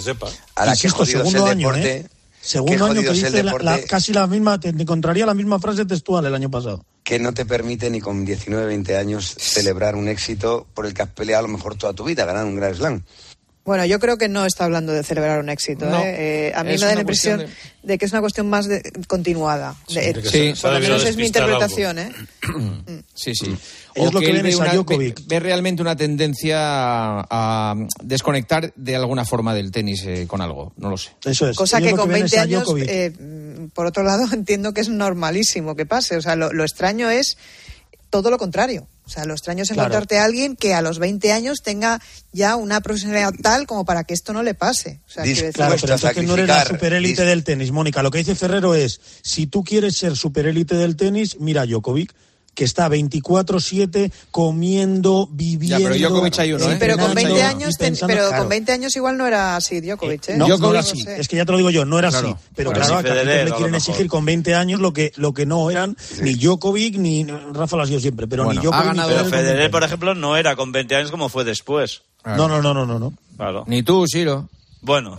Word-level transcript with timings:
sepa. 0.00 0.28
Ahora, 0.54 0.72
qué 0.72 0.76
Insisto, 0.86 0.98
jodido 0.98 1.20
es 1.20 1.26
el 1.26 1.32
segundo 1.32 1.50
año, 1.50 1.68
deporte. 1.68 1.96
¿eh? 1.96 2.06
Segundo 2.40 2.84
año 2.86 2.94
que 3.02 3.08
jodido 3.08 3.12
es 3.12 3.18
el 3.18 3.24
dice 3.32 3.42
la- 3.42 3.52
la- 3.52 3.60
deporte 3.72 3.86
casi 3.88 4.12
la 4.12 4.26
misma, 4.26 4.58
te 4.60 4.72
te 4.72 4.82
encontraría 4.82 5.26
la 5.26 5.34
misma 5.34 5.58
frase 5.58 5.84
textual 5.84 6.24
el 6.26 6.34
año 6.34 6.50
pasado. 6.50 6.84
que 7.04 7.18
no 7.18 7.32
te 7.32 7.46
permite 7.46 7.88
ni 7.88 8.00
con 8.02 8.26
19, 8.26 8.66
20 8.66 8.98
años 8.98 9.34
celebrar 9.38 9.96
un 9.96 10.08
éxito 10.08 10.66
por 10.74 10.84
el 10.84 10.92
que 10.92 11.00
has 11.00 11.08
peleado 11.08 11.46
a 11.46 11.48
lo 11.48 11.54
mejor 11.56 11.74
toda 11.74 11.94
tu 11.94 12.04
vida, 12.04 12.26
ganar 12.26 12.44
un 12.44 12.54
Grand 12.56 12.76
Slam. 12.76 13.02
Bueno, 13.68 13.84
yo 13.84 13.98
creo 14.00 14.16
que 14.16 14.28
no 14.30 14.46
está 14.46 14.64
hablando 14.64 14.94
de 14.94 15.02
celebrar 15.02 15.40
un 15.40 15.50
éxito. 15.50 15.84
No, 15.84 16.00
¿eh? 16.02 16.48
Eh, 16.48 16.52
a 16.54 16.64
mí 16.64 16.72
es 16.72 16.80
me 16.80 16.86
da 16.86 16.94
la 16.94 17.00
impresión 17.02 17.44
de... 17.82 17.98
que 17.98 18.04
es 18.06 18.12
una 18.12 18.22
cuestión 18.22 18.48
más 18.48 18.66
de- 18.66 18.80
continuada. 19.06 19.74
De- 19.92 20.14
de 20.14 20.22
Sí. 20.54 20.54
por 20.62 20.72
lo 20.72 20.80
menos 20.80 21.04
es 21.04 21.16
mi 21.18 21.26
interpretación. 21.26 21.98
¿eh? 21.98 22.10
Sí, 23.14 23.34
sí. 23.34 23.54
O 23.96 24.10
lo 24.10 24.20
que 24.20 24.26
que 24.26 24.32
él 24.32 24.42
ve, 24.42 24.48
es 24.48 24.54
a 24.54 24.62
una- 24.62 24.72
Djokovic. 24.72 25.16
ve- 25.18 25.24
ve 25.26 25.40
realmente 25.40 25.82
una 25.82 25.94
tendencia 25.96 26.56
a, 26.60 27.26
a 27.30 27.74
desconectar 28.02 28.72
de 28.74 28.96
alguna 28.96 29.24
forma 29.26 29.54
del 29.54 29.70
tenis 29.70 30.02
eh, 30.06 30.24
con 30.26 30.40
algo. 30.40 30.72
No 30.78 30.88
lo 30.88 30.96
sé. 30.96 31.10
Eso 31.26 31.46
es. 31.50 31.54
Cosa 31.56 31.78
que 31.80 31.90
con 31.90 32.08
ven 32.08 32.20
20 32.22 32.26
es 32.36 32.38
a 32.40 32.42
años, 32.44 32.68
eh, 32.78 33.12
por 33.74 33.84
otro 33.86 34.02
lado, 34.02 34.24
entiendo 34.32 34.72
que 34.72 34.80
es 34.80 34.88
normalísimo 34.88 35.76
que 35.76 35.84
pase. 35.84 36.16
O 36.16 36.22
sea, 36.22 36.36
lo, 36.36 36.52
lo 36.54 36.64
extraño 36.64 37.10
es 37.10 37.36
todo 38.08 38.30
lo 38.30 38.38
contrario. 38.38 38.86
O 39.08 39.10
sea, 39.10 39.24
lo 39.24 39.32
extraño 39.32 39.62
es 39.62 39.70
Claro. 39.70 39.84
encontrarte 39.86 40.18
a 40.18 40.24
alguien 40.24 40.54
que 40.54 40.74
a 40.74 40.82
los 40.82 40.98
20 40.98 41.32
años 41.32 41.62
tenga 41.64 41.98
ya 42.30 42.56
una 42.56 42.82
profesionalidad 42.82 43.32
tal 43.42 43.66
como 43.66 43.86
para 43.86 44.04
que 44.04 44.12
esto 44.12 44.34
no 44.34 44.42
le 44.42 44.52
pase. 44.52 45.00
O 45.08 45.10
sea, 45.10 45.24
decir- 45.24 45.50
Claro, 45.54 45.76
pero 45.80 45.94
a 45.94 45.96
entonces 45.96 46.24
no 46.26 46.34
eres 46.34 46.46
la 46.46 46.64
superélite 46.66 47.22
dis- 47.22 47.26
del 47.26 47.42
tenis, 47.42 47.72
Mónica. 47.72 48.02
Lo 48.02 48.10
que 48.10 48.18
dice 48.18 48.34
Ferrero 48.34 48.74
es, 48.74 49.00
si 49.22 49.46
tú 49.46 49.64
quieres 49.64 49.96
ser 49.96 50.14
superélite 50.14 50.74
del 50.74 50.94
tenis, 50.96 51.38
mira 51.40 51.62
a 51.62 51.66
Djokovic, 51.66 52.12
que 52.58 52.64
está 52.64 52.88
24-7 52.88 54.10
comiendo, 54.32 55.28
viviendo... 55.30 55.78
Ya, 55.78 55.88
pero 55.96 56.08
Djokovic 56.08 56.38
hay 56.40 56.52
uno, 56.54 56.64
Sí, 56.64 56.70
¿eh? 56.72 56.76
pero 56.80 56.96
con 56.96 57.14
20 57.14 57.20
entrenando 57.30 57.56
años, 57.56 57.76
pensando- 57.78 58.12
pero 58.12 58.26
claro. 58.26 58.42
con 58.42 58.48
20 58.48 58.72
años 58.72 58.96
igual 58.96 59.16
no 59.16 59.26
era 59.28 59.54
así 59.54 59.80
Djokovic, 59.80 60.30
¿eh? 60.30 60.36
No, 60.36 60.46
Djokovic 60.46 60.62
no 60.62 60.70
era 60.72 60.82
sí. 60.82 60.90
así. 60.90 60.98
No 60.98 61.04
sé. 61.04 61.20
Es 61.20 61.28
que 61.28 61.36
ya 61.36 61.44
te 61.44 61.52
lo 61.52 61.58
digo 61.58 61.70
yo, 61.70 61.84
no 61.84 62.00
era 62.00 62.08
Claro. 62.10 62.30
así. 62.30 62.36
Pero 62.56 62.70
Bueno, 62.70 62.84
claro, 62.84 63.00
sí, 63.00 63.06
a 63.06 63.08
Cacique 63.08 63.20
Federer, 63.28 63.48
le 63.48 63.54
quieren 63.54 63.74
exigir 63.76 64.08
con 64.08 64.24
20 64.24 64.54
años 64.56 64.80
lo 64.80 64.92
que, 64.92 65.12
lo 65.14 65.32
que 65.32 65.46
no 65.46 65.70
eran 65.70 65.96
ni 66.20 66.34
Djokovic 66.34 66.96
ni 66.96 67.24
Rafa 67.24 67.76
lo 67.76 67.82
ha 67.84 67.86
sido 67.86 68.00
siempre, 68.00 68.26
pero 68.26 68.42
Bueno, 68.42 68.60
ni 68.60 68.66
Djokovic 68.66 68.92
ni 68.92 68.98
Pero 68.98 69.06
Federer 69.06 69.22
con 69.22 69.30
Federer, 69.30 69.56
20 69.58 69.70
por 69.70 69.84
ejemplo, 69.84 70.14
no 70.16 70.36
era 70.36 70.56
con 70.56 70.72
20 70.72 70.96
años 70.96 71.10
como 71.12 71.28
fue 71.28 71.44
después. 71.44 72.02
No, 72.24 72.48
no, 72.48 72.60
no, 72.60 72.74
no, 72.74 72.84
no. 72.84 72.98
no. 72.98 73.12
Claro. 73.36 73.62
Ni 73.68 73.84
tú, 73.84 74.04
Siro. 74.08 74.48
Bueno, 74.80 75.18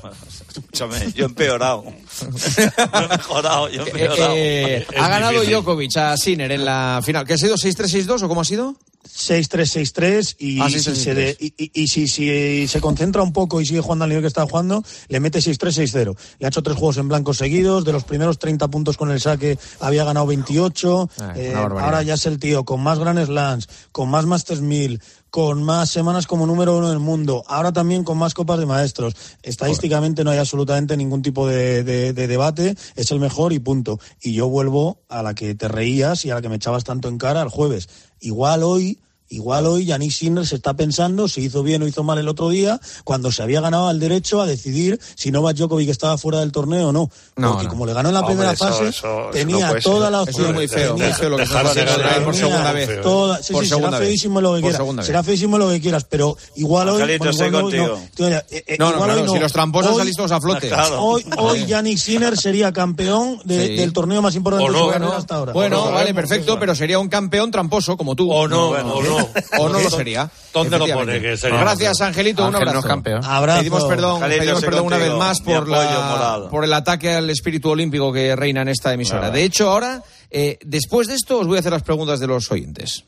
escúchame, 0.49 1.11
yo 1.13 1.25
he 1.25 1.27
empeorado. 1.27 1.83
yo 1.83 2.99
he 3.03 3.07
mejorado, 3.09 3.69
yo 3.69 3.83
he 3.83 3.85
Eh, 3.85 3.89
empeorado. 3.91 4.33
eh, 4.35 4.87
Es 4.91 4.99
ha 5.01 5.07
ganado 5.09 5.31
difícil. 5.33 5.53
Djokovic 5.55 5.97
a 5.97 6.17
Sinner 6.17 6.51
en 6.51 6.65
la 6.65 7.01
final. 7.03 7.25
¿Qué 7.25 7.33
ha 7.33 7.37
sido? 7.37 7.55
¿6-3-6-2 7.57 8.23
o 8.23 8.27
cómo 8.29 8.41
ha 8.41 8.45
sido? 8.45 8.75
6-3-6-3 9.07 10.35
y, 10.39 10.59
Ah, 10.61 10.69
si 10.69 10.75
6-3-6-3. 10.79 10.95
se 11.03 11.13
de- 11.13 11.37
y, 11.39 11.53
y- 11.57 11.71
y 11.83 11.87
si, 11.87 12.07
si 12.07 12.67
se 12.67 12.81
concentra 12.81 13.21
un 13.21 13.33
poco 13.33 13.59
y 13.61 13.65
sigue 13.65 13.81
jugando 13.81 14.03
al 14.03 14.09
nivel 14.09 14.23
que 14.23 14.27
está 14.27 14.43
jugando, 14.45 14.83
le 15.07 15.19
mete 15.19 15.39
6-3-6-0. 15.41 16.15
Le 16.39 16.45
ha 16.45 16.49
hecho 16.49 16.63
tres 16.63 16.77
juegos 16.77 16.97
en 16.97 17.07
blanco 17.07 17.33
seguidos, 17.33 17.85
de 17.85 17.91
los 17.93 18.03
primeros 18.03 18.39
30 18.39 18.67
puntos 18.69 18.97
con 18.97 19.11
el 19.11 19.19
saque 19.19 19.57
había 19.79 20.03
ganado 20.03 20.25
28, 20.27 21.09
Ah, 21.19 21.33
eh, 21.35 21.53
ahora 21.55 22.01
ya 22.03 22.15
es 22.15 22.25
el 22.25 22.39
tío 22.39 22.63
con 22.65 22.81
más 22.81 22.99
Grand 22.99 23.23
Slams, 23.25 23.67
con 23.91 24.09
más 24.09 24.25
Masters 24.25 24.61
1000, 24.61 25.01
con 25.29 25.63
más 25.63 25.89
semanas 25.89 26.27
como 26.27 26.45
número 26.47 26.77
uno 26.77 26.89
del 26.89 26.99
mundo, 26.99 27.43
ahora 27.47 27.71
también 27.71 28.03
con 28.03 28.17
más 28.17 28.33
copas 28.33 28.59
de 28.59 28.65
maestros. 28.65 29.15
Estadísticamente 29.43 30.23
no 30.23 30.31
hay 30.31 30.37
absolutamente 30.39 30.97
ningún 30.97 31.21
tipo 31.21 31.47
de, 31.47 31.83
de- 31.83 32.13
de 32.13 32.27
debate, 32.27 32.75
es 32.95 33.11
el 33.11 33.19
mejor 33.19 33.53
y 33.53 33.59
punto. 33.59 33.99
Y 34.21 34.33
yo 34.33 34.49
vuelvo 34.49 35.01
a 35.09 35.21
la 35.23 35.33
que 35.35 35.53
te 35.55 35.67
reías 35.67 36.25
y 36.25 36.31
a 36.31 36.35
la 36.35 36.41
que 36.41 36.49
me 36.49 36.55
echabas 36.55 36.83
tanto 36.83 37.07
en 37.09 37.17
cara 37.17 37.41
el 37.41 37.49
jueves. 37.49 37.89
Igual 38.19 38.63
hoy 38.63 38.99
Igual 39.31 39.67
hoy 39.67 39.85
Yannick 39.85 40.11
Sinner 40.11 40.45
se 40.45 40.55
está 40.55 40.73
pensando 40.73 41.27
si 41.27 41.41
hizo 41.41 41.61
bien 41.61 41.83
o 41.83 41.87
hizo 41.87 42.03
mal 42.03 42.17
el 42.17 42.27
otro 42.27 42.49
día, 42.49 42.79
cuando 43.03 43.31
se 43.31 43.43
había 43.43 43.61
ganado 43.61 43.91
el 43.91 43.99
derecho 43.99 44.41
a 44.41 44.47
decidir 44.47 44.99
si 45.15 45.29
Novak 45.31 45.55
Djokovic 45.55 45.87
estaba 45.89 46.17
fuera 46.17 46.39
del 46.39 46.51
torneo 46.51 46.89
o 46.89 46.91
no. 46.91 47.11
No, 47.37 47.49
Porque 47.51 47.65
no. 47.65 47.69
como 47.69 47.85
le 47.85 47.93
ganó 47.93 48.09
en 48.09 48.15
la 48.15 48.21
Hombre, 48.21 48.33
primera 48.35 48.53
eso- 48.53 48.65
fase, 48.65 48.87
eso- 48.87 49.07
eso 49.07 49.29
tenía 49.31 49.71
no 49.71 49.79
toda 49.81 50.05
ser. 50.07 50.11
la 50.11 50.21
Eso 50.23 50.31
opción. 50.31 50.47
es 50.47 50.53
muy 50.55 50.67
feo, 50.67 50.91
muy 50.93 51.01
tenía- 51.01 51.15
feo 51.15 51.29
lo 51.29 51.37
que 51.37 51.41
Dejar 51.43 51.65
estás 51.67 51.75
de 51.75 51.81
por 52.21 52.33
tenía 52.33 52.33
segunda 52.33 52.71
vez. 52.71 53.01
Toda, 53.03 53.43
sí, 53.43 53.53
Por 53.53 53.63
sí, 53.63 53.69
segunda 53.69 53.97
será 53.97 54.05
feísimo 54.07 54.41
lo 54.41 54.55
que 54.55 54.61
quieras. 54.61 55.05
Será 55.05 55.23
feísimo 55.23 55.57
lo 55.59 55.69
que 55.69 55.79
quieras, 55.81 56.05
pero 56.09 56.35
igual 56.55 56.89
hoy. 56.89 57.01
Angelito, 57.01 57.29
estoy 57.29 57.47
igual 57.47 57.63
hoy 57.65 57.77
contigo. 57.77 58.01
no. 58.17 58.27
Eh, 58.27 58.43
eh, 58.67 58.75
No, 58.79 58.91
no, 59.07 59.33
si 59.33 59.39
los 59.39 59.53
tramposos 59.53 59.95
salís 59.95 60.15
todos 60.15 60.31
a 60.31 60.41
flote. 60.41 60.71
Hoy, 60.97 61.23
hoy 61.37 61.65
Yannick 61.67 61.99
Sinner 61.99 62.35
sería 62.35 62.73
campeón 62.73 63.39
de- 63.45 63.67
Sí. 63.67 63.75
del 63.75 63.93
torneo 63.93 64.23
más 64.23 64.33
importante 64.35 64.71
de 64.71 64.77
su 64.79 64.87
carrera 64.89 65.17
hasta 65.17 65.35
ahora. 65.35 65.53
bueno, 65.53 65.85
No, 65.85 65.91
vale, 65.91 66.15
perfecto, 66.15 66.57
pero 66.59 66.73
sería 66.73 66.97
un 66.97 67.09
campeón 67.09 67.51
tramposo 67.51 67.95
como 67.95 68.15
tú. 68.15 68.31
O 68.31 68.47
no, 68.47 68.69
o 68.69 69.03
no. 69.03 69.18
O 69.59 69.69
no 69.69 69.79
lo 69.79 69.89
sería. 69.89 70.29
¿Dónde 70.53 70.77
lo 70.79 70.87
pone 70.87 71.19
que 71.21 71.37
sería 71.37 71.59
Gracias? 71.59 72.01
Angelito. 72.01 72.43
Un 72.47 72.55
Ángel 72.55 72.65
no 72.65 72.69
abrazo. 72.71 72.87
es 72.87 72.91
campeón. 72.93 73.25
Abrazo. 73.25 73.59
Pedimos 73.59 73.83
perdón, 73.85 74.15
Angelito, 74.23 74.39
pedimos 74.39 74.57
estoy 74.59 74.69
perdón 74.69 74.87
una 74.87 74.97
vez 74.97 75.13
más 75.13 75.41
por, 75.41 75.67
la- 75.67 76.47
por 76.49 76.63
el 76.63 76.73
ataque 76.73 77.13
al 77.15 77.29
espíritu 77.29 77.69
olímpico 77.69 78.11
que 78.11 78.35
reina 78.35 78.61
en 78.61 78.69
esta 78.69 78.93
emisora. 78.93 79.29
De 79.29 79.43
hecho, 79.43 79.69
ahora, 79.71 80.03
eh, 80.31 80.57
después 80.65 81.07
de 81.07 81.15
esto, 81.15 81.39
os 81.39 81.47
voy 81.47 81.57
a 81.57 81.59
hacer 81.59 81.71
las 81.71 81.83
preguntas 81.83 82.19
de 82.19 82.27
los 82.27 82.51
oyentes. 82.51 83.03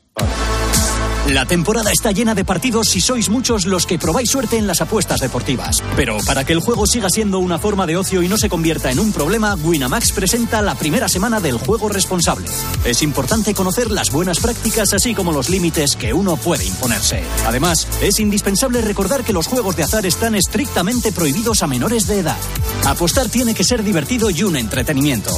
La 1.28 1.46
temporada 1.46 1.92
está 1.92 2.10
llena 2.10 2.34
de 2.34 2.44
partidos 2.44 2.96
y 2.96 3.00
sois 3.00 3.28
muchos 3.28 3.64
los 3.64 3.86
que 3.86 3.96
probáis 3.96 4.28
suerte 4.28 4.58
en 4.58 4.66
las 4.66 4.80
apuestas 4.80 5.20
deportivas. 5.20 5.80
Pero 5.94 6.18
para 6.26 6.44
que 6.44 6.52
el 6.52 6.58
juego 6.58 6.84
siga 6.84 7.08
siendo 7.10 7.38
una 7.38 7.60
forma 7.60 7.86
de 7.86 7.96
ocio 7.96 8.22
y 8.24 8.28
no 8.28 8.36
se 8.36 8.48
convierta 8.48 8.90
en 8.90 8.98
un 8.98 9.12
problema, 9.12 9.54
Winamax 9.54 10.10
presenta 10.10 10.60
la 10.62 10.74
primera 10.74 11.08
semana 11.08 11.38
del 11.38 11.58
juego 11.58 11.88
responsable. 11.88 12.48
Es 12.84 13.02
importante 13.02 13.54
conocer 13.54 13.92
las 13.92 14.10
buenas 14.10 14.40
prácticas 14.40 14.92
así 14.92 15.14
como 15.14 15.30
los 15.30 15.48
límites 15.48 15.94
que 15.94 16.12
uno 16.12 16.36
puede 16.36 16.66
imponerse. 16.66 17.22
Además, 17.46 17.86
es 18.02 18.18
indispensable 18.18 18.80
recordar 18.80 19.22
que 19.22 19.32
los 19.32 19.46
juegos 19.46 19.76
de 19.76 19.84
azar 19.84 20.04
están 20.04 20.34
estrictamente 20.34 21.12
prohibidos 21.12 21.62
a 21.62 21.68
menores 21.68 22.08
de 22.08 22.18
edad. 22.18 22.38
Apostar 22.84 23.28
tiene 23.28 23.54
que 23.54 23.62
ser 23.62 23.84
divertido 23.84 24.28
y 24.28 24.42
un 24.42 24.56
entretenimiento. 24.56 25.30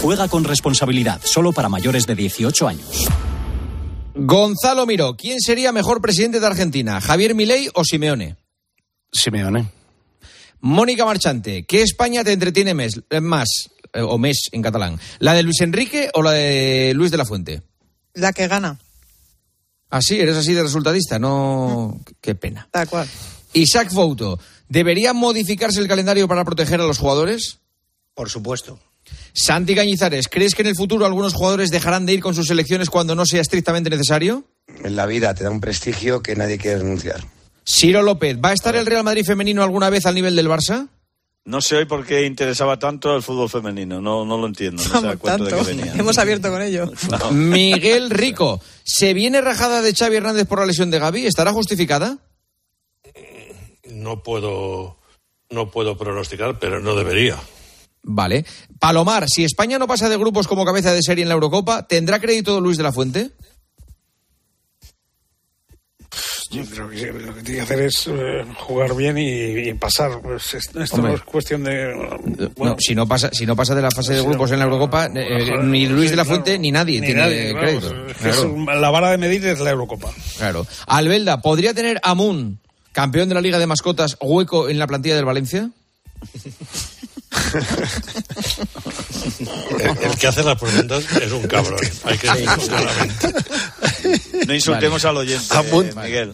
Juega 0.00 0.28
con 0.28 0.44
responsabilidad, 0.44 1.20
solo 1.24 1.52
para 1.52 1.68
mayores 1.68 2.06
de 2.06 2.14
18 2.14 2.68
años. 2.68 3.08
Gonzalo 4.18 4.86
Miró, 4.86 5.16
¿quién 5.16 5.40
sería 5.40 5.72
mejor 5.72 6.00
presidente 6.00 6.40
de 6.40 6.46
Argentina? 6.46 7.00
¿Javier 7.00 7.34
Milei 7.34 7.68
o 7.74 7.84
Simeone? 7.84 8.36
Simeone. 9.12 9.68
Mónica 10.60 11.04
Marchante, 11.04 11.64
¿qué 11.66 11.82
España 11.82 12.24
te 12.24 12.32
entretiene 12.32 12.72
mes- 12.74 13.00
eh, 13.10 13.20
más? 13.20 13.48
eh, 13.92 14.00
o 14.00 14.18
mes 14.18 14.48
en 14.52 14.62
catalán. 14.62 14.98
¿La 15.20 15.34
de 15.34 15.42
Luis 15.42 15.60
Enrique 15.60 16.10
o 16.14 16.22
la 16.22 16.32
de 16.32 16.92
Luis 16.94 17.10
de 17.10 17.16
la 17.18 17.24
Fuente? 17.24 17.62
La 18.14 18.32
que 18.32 18.48
gana, 18.48 18.78
Así, 19.88 20.18
eres 20.18 20.36
así 20.36 20.52
de 20.52 20.62
resultadista, 20.64 21.18
no. 21.20 22.00
Qué 22.20 22.34
pena. 22.34 22.68
tal 22.72 22.88
cual. 22.88 23.08
Isaac 23.52 23.90
Fouto, 23.92 24.40
¿debería 24.68 25.12
modificarse 25.12 25.78
el 25.78 25.86
calendario 25.86 26.26
para 26.26 26.44
proteger 26.44 26.80
a 26.80 26.84
los 26.86 26.98
jugadores? 26.98 27.58
Por 28.14 28.28
supuesto. 28.28 28.80
Santi 29.32 29.74
Cañizares, 29.74 30.28
¿crees 30.28 30.54
que 30.54 30.62
en 30.62 30.68
el 30.68 30.76
futuro 30.76 31.04
algunos 31.06 31.34
jugadores 31.34 31.70
dejarán 31.70 32.06
de 32.06 32.14
ir 32.14 32.20
con 32.20 32.34
sus 32.34 32.46
selecciones 32.46 32.90
cuando 32.90 33.14
no 33.14 33.26
sea 33.26 33.40
estrictamente 33.40 33.90
necesario? 33.90 34.44
En 34.82 34.96
la 34.96 35.06
vida 35.06 35.34
te 35.34 35.44
da 35.44 35.50
un 35.50 35.60
prestigio 35.60 36.22
que 36.22 36.36
nadie 36.36 36.58
quiere 36.58 36.78
renunciar. 36.78 37.24
Ciro 37.68 38.02
López, 38.02 38.38
¿va 38.42 38.50
a 38.50 38.54
estar 38.54 38.76
el 38.76 38.86
Real 38.86 39.04
Madrid 39.04 39.24
femenino 39.26 39.62
alguna 39.62 39.90
vez 39.90 40.06
al 40.06 40.14
nivel 40.14 40.36
del 40.36 40.48
Barça? 40.48 40.88
No 41.46 41.60
sé 41.60 41.76
hoy 41.76 41.84
por 41.84 42.04
qué 42.04 42.26
interesaba 42.26 42.76
tanto 42.76 43.14
el 43.14 43.22
fútbol 43.22 43.48
femenino. 43.48 44.00
No, 44.00 44.24
no 44.24 44.36
lo 44.36 44.48
entiendo. 44.48 44.82
No 44.82 45.00
se 45.00 45.06
da 45.06 45.16
cuenta 45.16 45.44
de 45.44 45.50
que 45.52 45.62
venía. 45.62 45.92
Hemos 45.96 46.18
abierto 46.18 46.50
con 46.50 46.60
ello. 46.60 46.90
Miguel 47.30 48.10
Rico, 48.10 48.60
¿se 48.82 49.14
viene 49.14 49.40
rajada 49.40 49.80
de 49.80 49.94
Xavi 49.94 50.16
Hernández 50.16 50.46
por 50.46 50.58
la 50.58 50.66
lesión 50.66 50.90
de 50.90 50.98
Gaby? 50.98 51.24
¿Estará 51.24 51.52
justificada? 51.52 52.18
No 53.88 54.24
puedo, 54.24 54.98
no 55.48 55.70
puedo 55.70 55.96
pronosticar, 55.96 56.58
pero 56.58 56.80
no 56.80 56.96
debería. 56.96 57.36
Vale. 58.08 58.44
Palomar, 58.78 59.26
si 59.28 59.44
España 59.44 59.78
no 59.78 59.88
pasa 59.88 60.08
de 60.08 60.16
grupos 60.16 60.46
como 60.46 60.64
cabeza 60.64 60.92
de 60.92 61.02
serie 61.02 61.22
en 61.22 61.28
la 61.28 61.34
Eurocopa, 61.34 61.86
¿tendrá 61.88 62.20
crédito 62.20 62.60
Luis 62.60 62.76
de 62.76 62.82
la 62.84 62.92
Fuente? 62.92 63.30
Yo 66.52 66.64
creo 66.64 66.88
que 66.88 67.06
lo 67.12 67.34
que 67.34 67.42
tiene 67.42 67.56
que 67.58 67.60
hacer 67.62 67.82
es 67.82 68.06
eh, 68.06 68.44
jugar 68.60 68.94
bien 68.94 69.18
y, 69.18 69.68
y 69.68 69.74
pasar. 69.74 70.20
Pues 70.22 70.54
es- 70.54 70.66
esto 70.74 70.94
Hombre. 70.96 71.10
no 71.10 71.16
es 71.16 71.22
cuestión 71.24 71.64
de. 71.64 71.92
Bueno, 72.56 72.74
No, 72.74 72.76
si 72.78 72.94
no 72.94 73.06
pasa, 73.08 73.30
si 73.32 73.44
no 73.44 73.56
pasa 73.56 73.74
de 73.74 73.82
la 73.82 73.90
fase 73.90 74.14
de 74.14 74.22
grupos 74.22 74.52
en 74.52 74.60
la 74.60 74.64
Eurocopa, 74.66 75.06
eh, 75.12 75.50
ni 75.64 75.86
Luis 75.86 76.10
de 76.10 76.16
la 76.16 76.24
Fuente 76.24 76.50
claro. 76.52 76.62
ni 76.62 76.70
nadie 76.70 77.00
Ni 77.00 77.06
tiene 77.06 77.20
nadie, 77.20 77.52
crédito. 77.52 77.92
Claro, 78.20 78.80
la 78.80 78.90
vara 78.90 79.10
de 79.10 79.18
medir 79.18 79.44
es 79.44 79.58
la 79.58 79.70
Eurocopa. 79.70 80.12
claro. 80.38 80.64
Albelda, 80.86 81.42
¿podría 81.42 81.74
tener 81.74 81.98
Amun, 82.04 82.60
campeón 82.92 83.28
de 83.28 83.34
la 83.34 83.40
Liga 83.40 83.58
de 83.58 83.66
Mascotas, 83.66 84.16
hueco 84.20 84.68
en 84.68 84.78
la 84.78 84.86
plantilla 84.86 85.16
del 85.16 85.24
Valencia? 85.24 85.70
El, 89.78 90.10
el 90.10 90.18
que 90.18 90.26
hace 90.26 90.42
las 90.42 90.58
preguntas 90.58 91.04
es 91.20 91.32
un 91.32 91.42
cabrón. 91.46 91.78
Hay 92.04 92.18
que 92.18 92.30
decirlo 92.30 92.66
claramente. 92.66 93.32
No 94.46 94.54
insultemos 94.54 95.04
al 95.04 95.16
oyente, 95.16 95.54
Amund, 95.54 95.90
eh, 95.90 96.02
Miguel. 96.02 96.30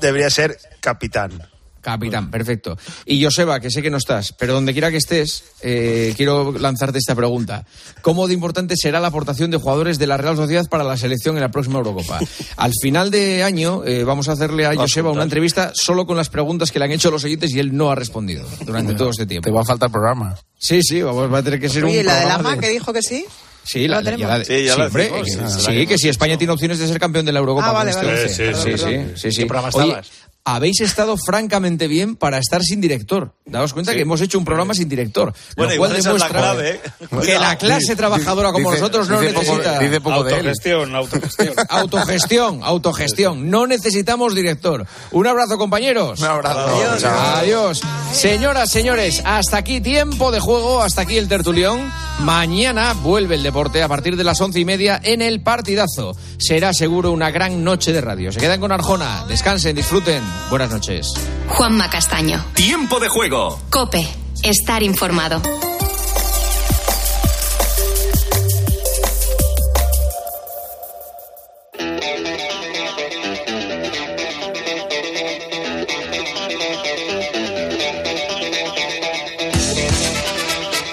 Debería 0.00 0.30
ser 0.30 0.58
capitán. 0.80 1.53
Capitán, 1.84 2.30
perfecto. 2.30 2.78
Y 3.04 3.22
Joseba, 3.22 3.60
que 3.60 3.70
sé 3.70 3.82
que 3.82 3.90
no 3.90 3.98
estás, 3.98 4.32
pero 4.32 4.54
donde 4.54 4.72
quiera 4.72 4.90
que 4.90 4.96
estés, 4.96 5.44
eh, 5.60 6.14
quiero 6.16 6.50
lanzarte 6.58 6.98
esta 6.98 7.14
pregunta. 7.14 7.66
¿Cómo 8.00 8.26
de 8.26 8.32
importante 8.32 8.74
será 8.74 9.00
la 9.00 9.08
aportación 9.08 9.50
de 9.50 9.58
jugadores 9.58 9.98
de 9.98 10.06
la 10.06 10.16
Real 10.16 10.34
Sociedad 10.34 10.66
para 10.70 10.82
la 10.82 10.96
selección 10.96 11.36
en 11.36 11.42
la 11.42 11.50
próxima 11.50 11.76
Eurocopa? 11.78 12.20
Al 12.56 12.72
final 12.80 13.10
de 13.10 13.42
año 13.42 13.84
eh, 13.84 14.02
vamos 14.02 14.30
a 14.30 14.32
hacerle 14.32 14.64
a 14.64 14.74
Joseba 14.74 15.10
una 15.10 15.24
entrevista 15.24 15.72
solo 15.74 16.06
con 16.06 16.16
las 16.16 16.30
preguntas 16.30 16.70
que 16.70 16.78
le 16.78 16.86
han 16.86 16.92
hecho 16.92 17.10
los 17.10 17.22
oyentes 17.22 17.54
y 17.54 17.58
él 17.58 17.76
no 17.76 17.90
ha 17.90 17.94
respondido 17.94 18.48
durante 18.64 18.94
todo 18.94 19.10
este 19.10 19.26
tiempo. 19.26 19.44
Te 19.44 19.52
va 19.52 19.60
a 19.60 19.64
faltar 19.64 19.90
programa. 19.90 20.34
Sí, 20.58 20.82
sí, 20.82 21.02
vamos, 21.02 21.30
va 21.30 21.38
a 21.38 21.42
tener 21.42 21.60
que 21.60 21.68
ser 21.68 21.84
Oye, 21.84 22.00
un 22.00 22.06
la 22.06 22.14
de 22.14 22.20
programa 22.20 22.50
Lama 22.50 22.60
que 22.62 22.70
dijo 22.70 22.94
que 22.94 23.02
sí. 23.02 23.26
Sí, 23.64 23.88
la, 23.88 24.02
Sí, 24.02 24.10
ya 24.10 24.44
sí, 24.44 24.78
la 24.78 24.86
hombre, 24.86 25.10
decimos, 25.10 25.52
sí, 25.54 25.60
sí, 25.60 25.70
el 25.70 25.78
año 25.78 25.88
que 25.88 25.98
si 25.98 26.08
España 26.10 26.36
tiene 26.36 26.52
opciones 26.52 26.78
de 26.78 26.86
ser 26.86 27.00
campeón 27.00 27.24
de 27.24 27.32
la 27.32 27.38
Eurocopa. 27.38 27.68
Ah, 27.68 27.72
vale, 27.72 27.90
este 27.90 28.04
vale. 28.04 28.28
Sí, 28.28 28.34
sí, 28.34 28.54
sí, 28.54 28.70
sí. 28.72 28.84
sí, 28.84 29.04
sí, 29.16 29.30
sí. 29.32 29.40
¿Qué 29.40 29.46
programa 29.46 29.70
Oye, 29.72 29.86
estabas? 29.88 30.10
Habéis 30.46 30.80
estado 30.82 31.16
francamente 31.16 31.88
bien 31.88 32.16
para 32.16 32.38
estar 32.38 32.62
sin 32.62 32.80
director. 32.80 33.34
Daos 33.46 33.72
cuenta 33.72 33.94
que 33.94 34.02
hemos 34.02 34.20
hecho 34.20 34.38
un 34.38 34.44
programa 34.44 34.74
sin 34.74 34.88
director. 34.88 35.32
Bueno, 35.56 35.72
lo 35.72 35.78
cual 35.78 35.90
igual 35.92 35.96
esa 35.96 36.12
es 36.12 36.20
la 36.20 36.26
demuestra 36.28 36.40
clave, 36.40 36.70
¿eh? 36.70 37.24
que 37.26 37.38
la 37.38 37.56
clase 37.56 37.96
trabajadora 37.96 38.52
como 38.52 38.70
Dice- 38.70 38.80
nosotros 38.80 39.08
no 39.08 39.20
dice 39.20 39.32
poco- 39.32 39.56
necesita... 39.56 39.78
dice 39.78 40.00
poco 40.02 40.24
de 40.24 40.30
él. 40.32 40.36
Autogestión, 40.38 40.94
autogestión. 40.94 41.54
Autogestión, 41.70 42.60
autogestión. 42.62 43.50
No 43.50 43.66
necesitamos 43.66 44.34
director. 44.34 44.86
Un 45.12 45.26
abrazo, 45.26 45.56
compañeros. 45.56 46.20
Un 46.20 46.26
abrazo. 46.26 46.58
Adiós. 46.60 47.00
Chao. 47.02 47.36
Adiós. 47.36 47.82
Señoras, 48.12 48.70
señores, 48.70 49.22
hasta 49.24 49.56
aquí 49.58 49.80
tiempo 49.80 50.30
de 50.30 50.40
juego, 50.40 50.82
hasta 50.82 51.02
aquí 51.02 51.16
el 51.16 51.28
tertulión. 51.28 51.90
Mañana 52.20 52.92
vuelve 52.92 53.34
el 53.34 53.42
deporte 53.42 53.82
a 53.82 53.88
partir 53.88 54.16
de 54.16 54.24
las 54.24 54.40
once 54.40 54.60
y 54.60 54.64
media 54.64 55.00
en 55.02 55.20
el 55.22 55.40
partidazo. 55.42 56.16
Será 56.38 56.72
seguro 56.72 57.12
una 57.12 57.30
gran 57.30 57.64
noche 57.64 57.92
de 57.92 58.00
radio. 58.00 58.30
Se 58.32 58.40
quedan 58.40 58.60
con 58.60 58.72
Arjona. 58.72 59.24
Descansen, 59.26 59.74
disfruten. 59.74 60.22
Buenas 60.50 60.70
noches. 60.70 61.12
Juanma 61.48 61.90
Castaño. 61.90 62.44
Tiempo 62.54 63.00
de 63.00 63.08
juego. 63.08 63.58
Cope. 63.70 64.06
Estar 64.42 64.82
informado. 64.82 65.40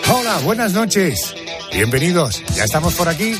Hola, 0.09 0.37
buenas 0.43 0.73
noches. 0.73 1.35
Bienvenidos. 1.73 2.43
Ya 2.55 2.63
estamos 2.65 2.93
por 2.95 3.07
aquí. 3.07 3.33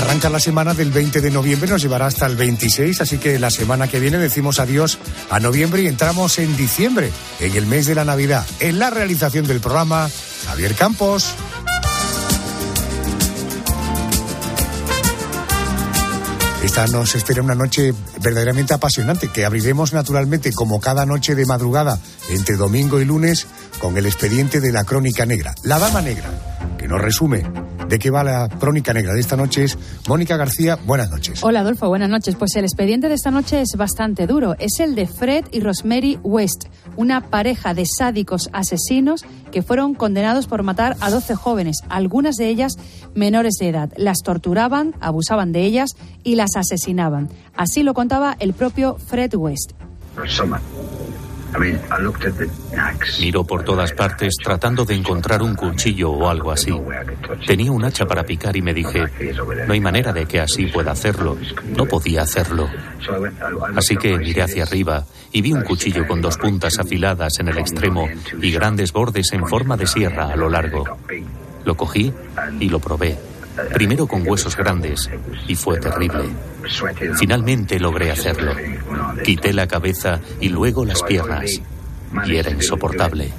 Arranca 0.00 0.30
la 0.30 0.40
semana 0.40 0.72
del 0.72 0.90
20 0.92 1.20
de 1.20 1.30
noviembre, 1.30 1.68
nos 1.68 1.82
llevará 1.82 2.06
hasta 2.06 2.24
el 2.24 2.34
26, 2.34 3.02
así 3.02 3.18
que 3.18 3.38
la 3.38 3.50
semana 3.50 3.86
que 3.86 4.00
viene 4.00 4.16
decimos 4.16 4.58
adiós 4.58 4.98
a 5.28 5.38
noviembre 5.40 5.82
y 5.82 5.88
entramos 5.88 6.38
en 6.38 6.56
diciembre, 6.56 7.12
en 7.38 7.54
el 7.54 7.66
mes 7.66 7.84
de 7.84 7.94
la 7.94 8.06
Navidad. 8.06 8.46
En 8.60 8.78
la 8.78 8.88
realización 8.88 9.46
del 9.46 9.60
programa, 9.60 10.08
Javier 10.46 10.74
Campos. 10.74 11.34
Esta 16.62 16.86
nos 16.86 17.14
espera 17.14 17.42
una 17.42 17.54
noche 17.54 17.92
verdaderamente 18.22 18.72
apasionante 18.72 19.28
que 19.28 19.44
abriremos 19.44 19.92
naturalmente 19.92 20.52
como 20.52 20.80
cada 20.80 21.04
noche 21.04 21.34
de 21.34 21.44
madrugada 21.44 21.98
entre 22.30 22.56
domingo 22.56 23.00
y 23.00 23.04
lunes 23.04 23.46
con 23.78 23.98
el 23.98 24.06
expediente 24.06 24.60
de 24.60 24.72
la 24.72 24.84
Crónica 24.84 25.26
Negra. 25.26 25.54
La 25.62 25.78
Dama 25.78 26.00
Negra, 26.00 26.30
que 26.78 26.88
nos 26.88 27.02
resume 27.02 27.44
de 27.90 27.98
qué 27.98 28.10
va 28.10 28.22
la 28.22 28.48
Crónica 28.48 28.94
Negra 28.94 29.12
de 29.12 29.20
esta 29.20 29.36
noche 29.36 29.64
es 29.64 29.76
Mónica 30.08 30.36
García. 30.36 30.78
Buenas 30.86 31.10
noches. 31.10 31.42
Hola 31.42 31.60
Adolfo, 31.60 31.88
buenas 31.88 32.08
noches. 32.08 32.36
Pues 32.36 32.54
el 32.54 32.64
expediente 32.64 33.08
de 33.08 33.14
esta 33.14 33.32
noche 33.32 33.60
es 33.60 33.74
bastante 33.76 34.28
duro. 34.28 34.54
Es 34.60 34.78
el 34.78 34.94
de 34.94 35.08
Fred 35.08 35.46
y 35.50 35.60
Rosemary 35.60 36.18
West, 36.22 36.66
una 36.96 37.20
pareja 37.20 37.74
de 37.74 37.84
sádicos 37.84 38.48
asesinos 38.52 39.24
que 39.50 39.62
fueron 39.62 39.94
condenados 39.94 40.46
por 40.46 40.62
matar 40.62 40.96
a 41.00 41.10
12 41.10 41.34
jóvenes, 41.34 41.78
algunas 41.88 42.36
de 42.36 42.48
ellas 42.48 42.74
menores 43.14 43.54
de 43.58 43.68
edad. 43.68 43.90
Las 43.96 44.18
torturaban, 44.18 44.94
abusaban 45.00 45.50
de 45.50 45.64
ellas 45.64 45.90
y 46.22 46.36
las 46.36 46.54
asesinaban. 46.54 47.28
Así 47.56 47.82
lo 47.82 47.92
contaba 47.92 48.36
el 48.38 48.54
propio 48.54 48.98
Fred 48.98 49.34
West. 49.34 49.72
Miró 53.20 53.44
por 53.44 53.64
todas 53.64 53.92
partes 53.92 54.34
tratando 54.42 54.84
de 54.84 54.94
encontrar 54.94 55.42
un 55.42 55.54
cuchillo 55.54 56.10
o 56.10 56.28
algo 56.28 56.50
así. 56.52 56.72
Tenía 57.46 57.72
un 57.72 57.84
hacha 57.84 58.06
para 58.06 58.24
picar 58.24 58.56
y 58.56 58.62
me 58.62 58.74
dije, 58.74 59.04
no 59.66 59.72
hay 59.72 59.80
manera 59.80 60.12
de 60.12 60.26
que 60.26 60.40
así 60.40 60.66
pueda 60.66 60.92
hacerlo. 60.92 61.36
No 61.76 61.86
podía 61.86 62.22
hacerlo. 62.22 62.68
Así 63.76 63.96
que 63.96 64.16
miré 64.18 64.42
hacia 64.42 64.62
arriba 64.62 65.04
y 65.32 65.42
vi 65.42 65.52
un 65.52 65.62
cuchillo 65.62 66.06
con 66.06 66.20
dos 66.20 66.36
puntas 66.36 66.78
afiladas 66.78 67.38
en 67.40 67.48
el 67.48 67.58
extremo 67.58 68.08
y 68.40 68.50
grandes 68.50 68.92
bordes 68.92 69.32
en 69.32 69.46
forma 69.46 69.76
de 69.76 69.86
sierra 69.86 70.32
a 70.32 70.36
lo 70.36 70.48
largo. 70.48 70.84
Lo 71.64 71.76
cogí 71.76 72.12
y 72.58 72.68
lo 72.68 72.78
probé. 72.78 73.29
Primero 73.72 74.06
con 74.06 74.26
huesos 74.26 74.56
grandes 74.56 75.10
y 75.46 75.54
fue 75.54 75.78
terrible. 75.78 76.24
Finalmente 77.16 77.78
logré 77.78 78.10
hacerlo. 78.10 78.52
Quité 79.22 79.52
la 79.52 79.66
cabeza 79.66 80.20
y 80.40 80.48
luego 80.48 80.84
las 80.84 81.02
piernas. 81.02 81.60
Y 82.26 82.36
era 82.36 82.50
insoportable. 82.50 83.32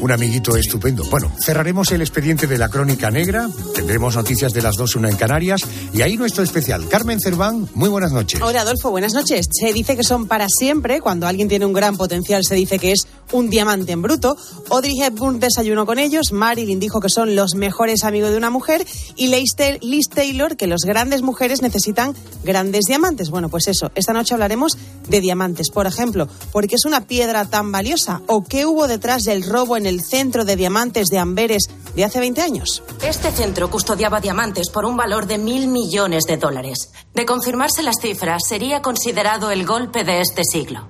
Un 0.00 0.10
amiguito 0.12 0.56
estupendo. 0.56 1.04
Bueno, 1.10 1.30
cerraremos 1.44 1.92
el 1.92 2.00
expediente 2.00 2.46
de 2.46 2.56
la 2.56 2.70
Crónica 2.70 3.10
Negra, 3.10 3.50
tendremos 3.74 4.16
noticias 4.16 4.54
de 4.54 4.62
las 4.62 4.76
dos, 4.76 4.96
una 4.96 5.10
en 5.10 5.16
Canarias, 5.16 5.60
y 5.92 6.00
ahí 6.00 6.16
nuestro 6.16 6.42
especial. 6.42 6.88
Carmen 6.88 7.20
Cerván, 7.20 7.68
muy 7.74 7.90
buenas 7.90 8.10
noches. 8.10 8.40
Hola 8.40 8.62
Adolfo, 8.62 8.90
buenas 8.90 9.12
noches. 9.12 9.46
Se 9.52 9.74
dice 9.74 9.96
que 9.98 10.02
son 10.02 10.26
para 10.26 10.46
siempre. 10.48 11.00
Cuando 11.02 11.26
alguien 11.26 11.48
tiene 11.48 11.66
un 11.66 11.74
gran 11.74 11.98
potencial 11.98 12.44
se 12.44 12.54
dice 12.54 12.78
que 12.78 12.92
es 12.92 13.06
un 13.32 13.50
diamante 13.50 13.92
en 13.92 14.00
bruto. 14.00 14.38
Audrey 14.70 14.94
Hepburn 15.02 15.38
desayunó 15.38 15.84
con 15.84 15.98
ellos. 15.98 16.32
Marilyn 16.32 16.80
dijo 16.80 17.00
que 17.00 17.10
son 17.10 17.36
los 17.36 17.54
mejores 17.54 18.02
amigos 18.02 18.30
de 18.30 18.38
una 18.38 18.48
mujer. 18.48 18.86
Y 19.16 19.26
Liz 19.26 19.54
Ta- 19.54 19.76
Liz 19.82 20.08
Taylor 20.08 20.56
que 20.56 20.66
los 20.66 20.82
grandes 20.84 21.20
mujeres 21.20 21.60
necesitan 21.60 22.14
grandes 22.42 22.86
diamantes. 22.86 23.28
Bueno, 23.28 23.50
pues 23.50 23.68
eso. 23.68 23.92
Esta 23.94 24.14
noche 24.14 24.32
hablaremos 24.32 24.78
de 25.08 25.20
diamantes. 25.20 25.68
Por 25.70 25.86
ejemplo, 25.86 26.26
¿por 26.52 26.66
qué 26.66 26.76
es 26.76 26.86
una 26.86 27.02
piedra 27.06 27.44
tan 27.44 27.70
valiosa? 27.70 28.22
¿O 28.26 28.42
qué 28.44 28.64
hubo 28.64 28.88
detrás 28.88 29.24
del 29.24 29.42
robo 29.44 29.76
en 29.76 29.86
el 29.86 29.89
centro 29.98 30.44
de 30.44 30.54
diamantes 30.54 31.08
de 31.08 31.18
Amberes 31.18 31.64
de 31.96 32.04
hace 32.04 32.20
20 32.20 32.40
años? 32.42 32.84
Este 33.02 33.32
centro 33.32 33.68
custodiaba 33.68 34.20
diamantes 34.20 34.70
por 34.70 34.84
un 34.84 34.96
valor 34.96 35.26
de 35.26 35.38
mil 35.38 35.66
millones 35.66 36.24
de 36.28 36.36
dólares. 36.36 36.92
De 37.14 37.26
confirmarse 37.26 37.82
las 37.82 37.96
cifras, 38.00 38.42
sería 38.48 38.82
considerado 38.82 39.50
el 39.50 39.66
golpe 39.66 40.04
de 40.04 40.20
este 40.20 40.44
siglo. 40.44 40.86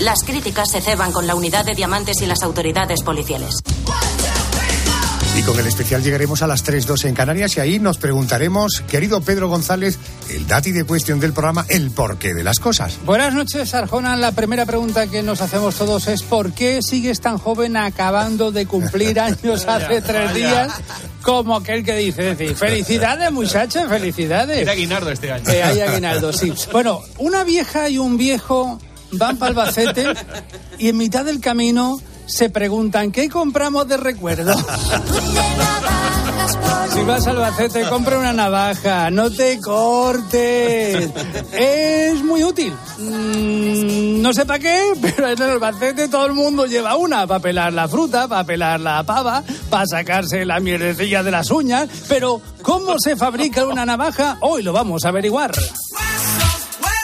Las 0.00 0.24
críticas 0.24 0.70
se 0.70 0.80
ceban 0.80 1.12
con 1.12 1.28
la 1.28 1.36
unidad 1.36 1.64
de 1.64 1.74
diamantes 1.74 2.20
y 2.22 2.26
las 2.26 2.42
autoridades 2.42 3.02
policiales. 3.02 3.60
Y 5.36 5.42
con 5.42 5.58
el 5.58 5.66
especial 5.66 6.02
llegaremos 6.02 6.42
a 6.42 6.46
las 6.46 6.64
3.2 6.64 7.04
en 7.04 7.14
Canarias 7.14 7.56
y 7.56 7.60
ahí 7.60 7.78
nos 7.78 7.98
preguntaremos, 7.98 8.82
querido 8.90 9.20
Pedro 9.20 9.48
González, 9.48 9.98
el 10.28 10.46
dati 10.46 10.72
de 10.72 10.84
cuestión 10.84 11.20
del 11.20 11.32
programa, 11.32 11.64
el 11.68 11.90
porqué 11.90 12.34
de 12.34 12.42
las 12.42 12.58
cosas. 12.58 12.98
Buenas 13.04 13.32
noches, 13.32 13.72
Arjona. 13.74 14.16
La 14.16 14.32
primera 14.32 14.66
pregunta 14.66 15.06
que 15.06 15.22
nos 15.22 15.40
hacemos 15.40 15.76
todos 15.76 16.08
es 16.08 16.22
¿por 16.22 16.52
qué 16.52 16.82
sigues 16.82 17.20
tan 17.20 17.38
joven 17.38 17.76
acabando 17.76 18.50
de 18.50 18.66
cumplir 18.66 19.20
años 19.20 19.66
hace 19.66 20.02
tres 20.02 20.34
días? 20.34 20.72
Como 21.22 21.56
aquel 21.56 21.84
que 21.84 21.96
dice, 21.96 22.22
decir, 22.34 22.56
felicidades 22.56 23.30
muchachos, 23.30 23.88
felicidades. 23.88 24.58
Era 24.58 24.72
Aguinaldo 24.72 25.10
este 25.10 25.30
año. 25.30 25.48
Eh, 25.48 25.62
hay 25.62 25.80
aguinaldo, 25.80 26.32
sí. 26.32 26.52
Bueno, 26.72 27.02
una 27.18 27.44
vieja 27.44 27.88
y 27.88 27.98
un 27.98 28.16
viejo 28.18 28.78
van 29.12 29.36
para 29.36 29.50
Albacete 29.50 30.06
y 30.78 30.88
en 30.88 30.96
mitad 30.96 31.24
del 31.24 31.40
camino 31.40 32.00
se 32.30 32.50
preguntan 32.50 33.12
¿qué 33.12 33.28
compramos 33.28 33.86
de 33.88 33.96
recuerdo? 33.96 34.54
Si 36.92 37.02
vas 37.02 37.26
a 37.26 37.30
Albacete, 37.30 37.88
compra 37.88 38.18
una 38.18 38.32
navaja, 38.32 39.10
no 39.10 39.30
te 39.30 39.60
cortes. 39.60 41.10
Es 41.52 42.22
muy 42.24 42.42
útil. 42.42 42.72
Mm, 42.98 44.20
no 44.20 44.32
sé 44.32 44.44
para 44.44 44.58
qué, 44.58 44.92
pero 45.00 45.28
en 45.28 45.40
el 45.40 45.50
Albacete 45.50 46.08
todo 46.08 46.26
el 46.26 46.32
mundo 46.32 46.66
lleva 46.66 46.96
una 46.96 47.26
para 47.26 47.40
pelar 47.40 47.72
la 47.72 47.88
fruta, 47.88 48.26
para 48.26 48.44
pelar 48.44 48.80
la 48.80 49.04
pava, 49.04 49.44
para 49.70 49.86
sacarse 49.86 50.44
la 50.44 50.58
mierdecilla 50.58 51.22
de 51.22 51.30
las 51.30 51.50
uñas. 51.50 51.88
Pero, 52.08 52.40
¿cómo 52.62 52.96
se 52.98 53.16
fabrica 53.16 53.64
una 53.66 53.86
navaja? 53.86 54.38
Hoy 54.40 54.62
lo 54.62 54.72
vamos 54.72 55.04
a 55.04 55.10
averiguar. 55.10 55.52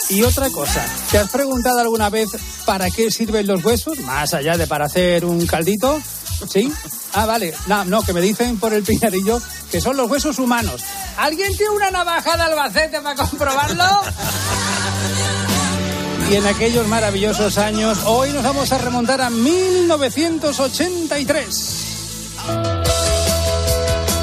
Y 0.08 0.22
otra 0.22 0.48
cosa, 0.50 0.84
¿te 1.10 1.18
has 1.18 1.28
preguntado 1.30 1.80
alguna 1.80 2.08
vez 2.10 2.28
para 2.64 2.88
qué 2.90 3.10
sirven 3.10 3.44
los 3.46 3.64
huesos? 3.64 3.98
Más 4.00 4.34
allá 4.34 4.56
de 4.56 4.66
para 4.66 4.86
hacer 4.86 5.24
un 5.24 5.46
caldito. 5.46 6.00
¿Sí? 6.48 6.72
Ah, 7.12 7.26
vale. 7.26 7.54
No, 7.66 7.84
no, 7.84 8.02
que 8.02 8.12
me 8.12 8.20
dicen 8.20 8.58
por 8.58 8.72
el 8.72 8.82
piñarillo 8.84 9.40
que 9.70 9.80
son 9.80 9.96
los 9.96 10.08
huesos 10.10 10.38
humanos. 10.38 10.82
¿Alguien 11.16 11.56
tiene 11.56 11.74
una 11.74 11.90
navaja 11.90 12.36
de 12.36 12.42
Albacete 12.42 13.00
para 13.00 13.16
comprobarlo? 13.16 13.84
Y 16.30 16.34
en 16.34 16.46
aquellos 16.46 16.86
maravillosos 16.88 17.56
años, 17.58 17.98
hoy 18.04 18.32
nos 18.32 18.44
vamos 18.44 18.70
a 18.72 18.78
remontar 18.78 19.20
a 19.22 19.30
1983. 19.30 21.72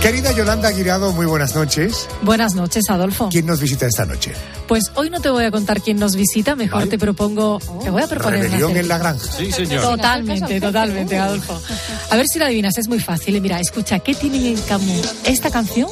Querida 0.01 0.31
Yolanda 0.33 0.69
Guirado, 0.71 1.13
muy 1.13 1.25
buenas 1.25 1.55
noches. 1.55 2.09
Buenas 2.23 2.55
noches, 2.55 2.89
Adolfo. 2.89 3.29
¿Quién 3.31 3.45
nos 3.45 3.61
visita 3.61 3.85
esta 3.85 4.05
noche? 4.05 4.33
Pues 4.73 4.91
hoy 4.95 5.11
no 5.11 5.21
te 5.21 5.29
voy 5.29 5.43
a 5.45 5.51
contar 5.51 5.83
quién 5.83 5.99
nos 5.99 6.15
visita, 6.15 6.55
mejor 6.55 6.87
te 6.87 6.97
propongo. 6.97 7.59
Te 7.83 7.91
voy 7.91 8.01
a 8.01 8.07
proponer. 8.07 8.41
Rebelión 8.41 8.75
en 8.75 8.87
la 8.87 8.97
granja. 8.97 9.31
Sí, 9.31 9.51
señor. 9.51 9.83
Totalmente, 9.83 10.59
totalmente, 10.59 11.15
Adolfo. 11.15 11.61
A 12.09 12.15
ver 12.15 12.25
si 12.27 12.39
lo 12.39 12.45
adivinas, 12.45 12.75
es 12.79 12.87
muy 12.87 12.99
fácil. 12.99 13.39
Mira, 13.39 13.59
escucha, 13.59 13.99
¿qué 13.99 14.15
tienen 14.15 14.43
en 14.47 14.57
común 14.61 14.99
esta 15.25 15.51
canción 15.51 15.87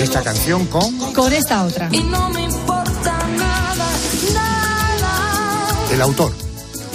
Esta 0.00 0.22
canción 0.24 0.66
con 0.66 1.12
con 1.12 1.32
esta 1.32 1.62
otra? 1.62 1.88
no 1.88 2.30
me 2.30 2.42
importa 2.42 3.18
nada, 3.38 3.86
nada. 4.34 5.92
el 5.92 6.02
autor. 6.02 6.41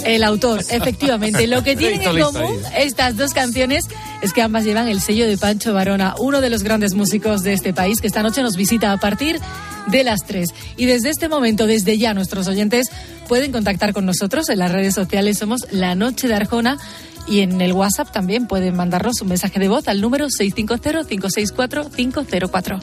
El 0.04 0.24
autor, 0.24 0.62
efectivamente. 0.70 1.46
Lo 1.46 1.62
que 1.62 1.76
tienen 1.76 2.02
en 2.02 2.20
común 2.20 2.60
estas 2.76 3.16
dos 3.16 3.32
canciones 3.32 3.86
es 4.22 4.32
que 4.32 4.42
ambas 4.42 4.64
llevan 4.64 4.88
el 4.88 5.00
sello 5.00 5.26
de 5.26 5.38
Pancho 5.38 5.72
Varona, 5.72 6.14
uno 6.18 6.40
de 6.40 6.50
los 6.50 6.62
grandes 6.62 6.94
músicos 6.94 7.42
de 7.42 7.52
este 7.52 7.72
país, 7.72 8.00
que 8.00 8.06
esta 8.06 8.22
noche 8.22 8.42
nos 8.42 8.56
visita 8.56 8.92
a 8.92 8.98
partir 8.98 9.40
de 9.86 10.04
las 10.04 10.24
3. 10.26 10.52
Y 10.76 10.86
desde 10.86 11.10
este 11.10 11.28
momento, 11.28 11.66
desde 11.66 11.98
ya, 11.98 12.14
nuestros 12.14 12.46
oyentes 12.48 12.90
pueden 13.26 13.52
contactar 13.52 13.92
con 13.92 14.06
nosotros 14.06 14.48
en 14.48 14.58
las 14.58 14.72
redes 14.72 14.94
sociales. 14.94 15.38
Somos 15.38 15.66
La 15.70 15.94
Noche 15.94 16.28
de 16.28 16.34
Arjona. 16.34 16.78
Y 17.26 17.40
en 17.40 17.60
el 17.60 17.74
WhatsApp 17.74 18.10
también 18.10 18.46
pueden 18.46 18.74
mandarnos 18.74 19.20
un 19.20 19.28
mensaje 19.28 19.60
de 19.60 19.68
voz 19.68 19.86
al 19.86 20.00
número 20.00 20.28
650-564-504. 20.28 22.80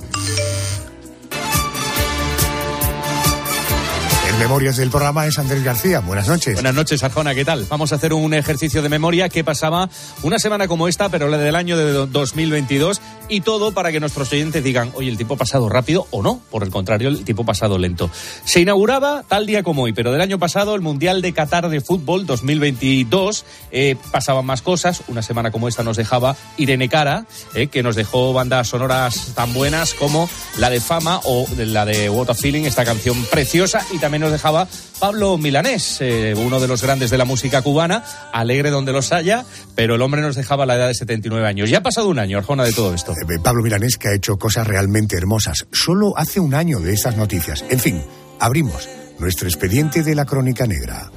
Memorias 4.39 4.75
del 4.77 4.89
programa 4.91 5.25
es 5.25 5.39
Andrés 5.39 5.63
García. 5.63 6.01
Buenas 6.01 6.27
noches. 6.27 6.53
Buenas 6.55 6.75
noches, 6.75 7.01
Arjona, 7.03 7.33
¿qué 7.33 7.45
tal? 7.45 7.65
Vamos 7.69 7.91
a 7.91 7.95
hacer 7.95 8.13
un 8.13 8.33
ejercicio 8.33 8.81
de 8.81 8.89
memoria 8.89 9.29
que 9.29 9.43
pasaba 9.43 9.89
una 10.23 10.39
semana 10.39 10.67
como 10.67 10.87
esta, 10.87 11.09
pero 11.09 11.29
la 11.29 11.37
del 11.37 11.55
año 11.55 11.77
de 11.77 11.91
do- 11.91 12.05
2022, 12.05 13.01
y 13.29 13.41
todo 13.41 13.71
para 13.71 13.91
que 13.91 13.99
nuestros 13.99 14.31
oyentes 14.33 14.63
digan, 14.63 14.91
oye, 14.95 15.09
el 15.09 15.15
tiempo 15.17 15.33
ha 15.35 15.37
pasado 15.37 15.67
rápido 15.69 16.05
o 16.11 16.21
no, 16.21 16.41
por 16.51 16.63
el 16.63 16.69
contrario, 16.69 17.07
el 17.09 17.23
tiempo 17.23 17.41
ha 17.43 17.45
pasado 17.47 17.77
lento. 17.79 18.11
Se 18.43 18.59
inauguraba 18.59 19.23
tal 19.27 19.45
día 19.47 19.63
como 19.63 19.83
hoy, 19.83 19.93
pero 19.93 20.11
del 20.11 20.21
año 20.21 20.37
pasado, 20.37 20.75
el 20.75 20.81
Mundial 20.81 21.21
de 21.21 21.33
Qatar 21.33 21.69
de 21.69 21.81
Fútbol 21.81 22.25
2022, 22.25 23.45
eh, 23.71 23.95
pasaban 24.11 24.45
más 24.45 24.61
cosas. 24.61 25.01
Una 25.07 25.21
semana 25.23 25.49
como 25.51 25.67
esta 25.69 25.81
nos 25.81 25.97
dejaba 25.97 26.35
Irene 26.57 26.89
Cara, 26.89 27.25
eh, 27.55 27.67
que 27.67 27.81
nos 27.81 27.95
dejó 27.95 28.33
bandas 28.33 28.67
sonoras 28.67 29.31
tan 29.33 29.53
buenas 29.53 29.93
como 29.93 30.29
la 30.57 30.69
de 30.69 30.81
Fama 30.81 31.21
o 31.23 31.47
la 31.57 31.85
de 31.85 32.09
What 32.09 32.29
a 32.29 32.35
Feeling, 32.35 32.63
esta 32.65 32.83
canción 32.85 33.23
preciosa, 33.31 33.83
y 33.91 33.97
también 33.97 34.24
nos 34.25 34.31
dejaba 34.31 34.67
Pablo 34.99 35.37
Milanés, 35.37 35.97
eh, 36.01 36.33
uno 36.35 36.59
de 36.59 36.67
los 36.67 36.81
grandes 36.81 37.11
de 37.11 37.17
la 37.17 37.25
música 37.25 37.61
cubana, 37.61 38.03
alegre 38.33 38.71
donde 38.71 38.91
los 38.91 39.11
haya, 39.11 39.45
pero 39.75 39.95
el 39.95 40.01
hombre 40.01 40.21
nos 40.21 40.35
dejaba 40.35 40.65
la 40.65 40.75
edad 40.75 40.87
de 40.87 40.95
79 40.95 41.47
años. 41.47 41.69
Ya 41.69 41.77
ha 41.77 41.83
pasado 41.83 42.09
un 42.09 42.17
año, 42.17 42.39
Arjona, 42.39 42.63
de 42.63 42.73
todo 42.73 42.93
esto. 42.93 43.11
Eh, 43.11 43.39
Pablo 43.43 43.61
Milanés 43.61 43.97
que 43.97 44.07
ha 44.07 44.15
hecho 44.15 44.37
cosas 44.37 44.65
realmente 44.65 45.15
hermosas. 45.15 45.67
Solo 45.71 46.17
hace 46.17 46.39
un 46.39 46.55
año 46.55 46.79
de 46.79 46.93
estas 46.93 47.17
noticias. 47.17 47.63
En 47.69 47.79
fin, 47.79 48.01
abrimos 48.39 48.89
nuestro 49.19 49.47
expediente 49.47 50.01
de 50.01 50.15
la 50.15 50.25
crónica 50.25 50.65
negra. 50.65 51.11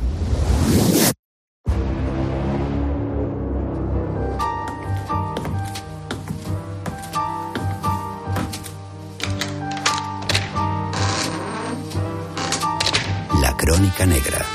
Crónica 13.99 14.07
Negra. 14.07 14.47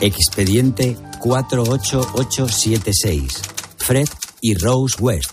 Expediente 0.00 0.96
48876. 1.20 3.42
Fred 3.78 4.08
y 4.40 4.54
Rose 4.54 4.96
West. 4.98 5.30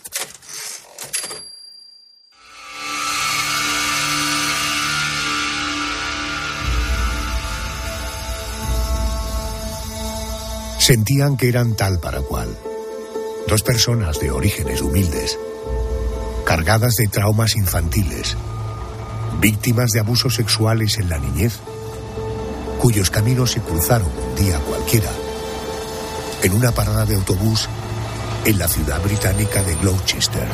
Sentían 10.80 11.38
que 11.38 11.50
eran 11.50 11.76
tal 11.76 12.00
para 12.00 12.22
cual. 12.22 12.56
Dos 13.48 13.64
personas 13.64 14.20
de 14.20 14.30
orígenes 14.32 14.82
humildes, 14.82 15.38
cargadas 16.52 16.96
de 16.98 17.08
traumas 17.08 17.56
infantiles, 17.56 18.36
víctimas 19.40 19.92
de 19.92 20.02
abusos 20.02 20.36
sexuales 20.36 20.98
en 20.98 21.08
la 21.08 21.18
niñez, 21.18 21.60
cuyos 22.78 23.10
caminos 23.10 23.52
se 23.52 23.62
cruzaron 23.62 24.10
un 24.12 24.36
día 24.36 24.60
cualquiera, 24.60 25.10
en 26.44 26.52
una 26.52 26.74
parada 26.74 27.06
de 27.06 27.16
autobús 27.16 27.70
en 28.44 28.60
la 28.60 28.68
ciudad 28.68 29.02
británica 29.02 29.64
de 29.64 29.76
Gloucester. 29.76 30.46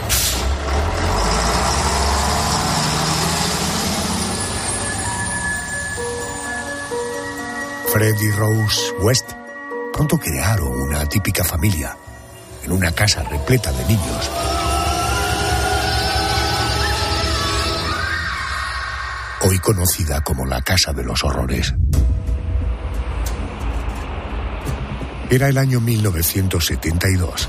Fred 7.91 8.21
y 8.21 8.31
Rose 8.33 8.91
West 9.01 9.31
pronto 9.93 10.19
crearon 10.19 10.79
una 10.79 11.09
típica 11.09 11.43
familia 11.43 11.97
en 12.63 12.71
una 12.71 12.91
casa 12.91 13.23
repleta 13.23 13.71
de 13.71 13.83
niños. 13.85 14.56
Hoy 19.49 19.59
conocida 19.59 20.19
como 20.19 20.45
la 20.45 20.61
Casa 20.61 20.91
de 20.91 21.05
los 21.05 21.23
Horrores. 21.23 21.73
Era 25.29 25.47
el 25.47 25.57
año 25.57 25.79
1972, 25.79 27.47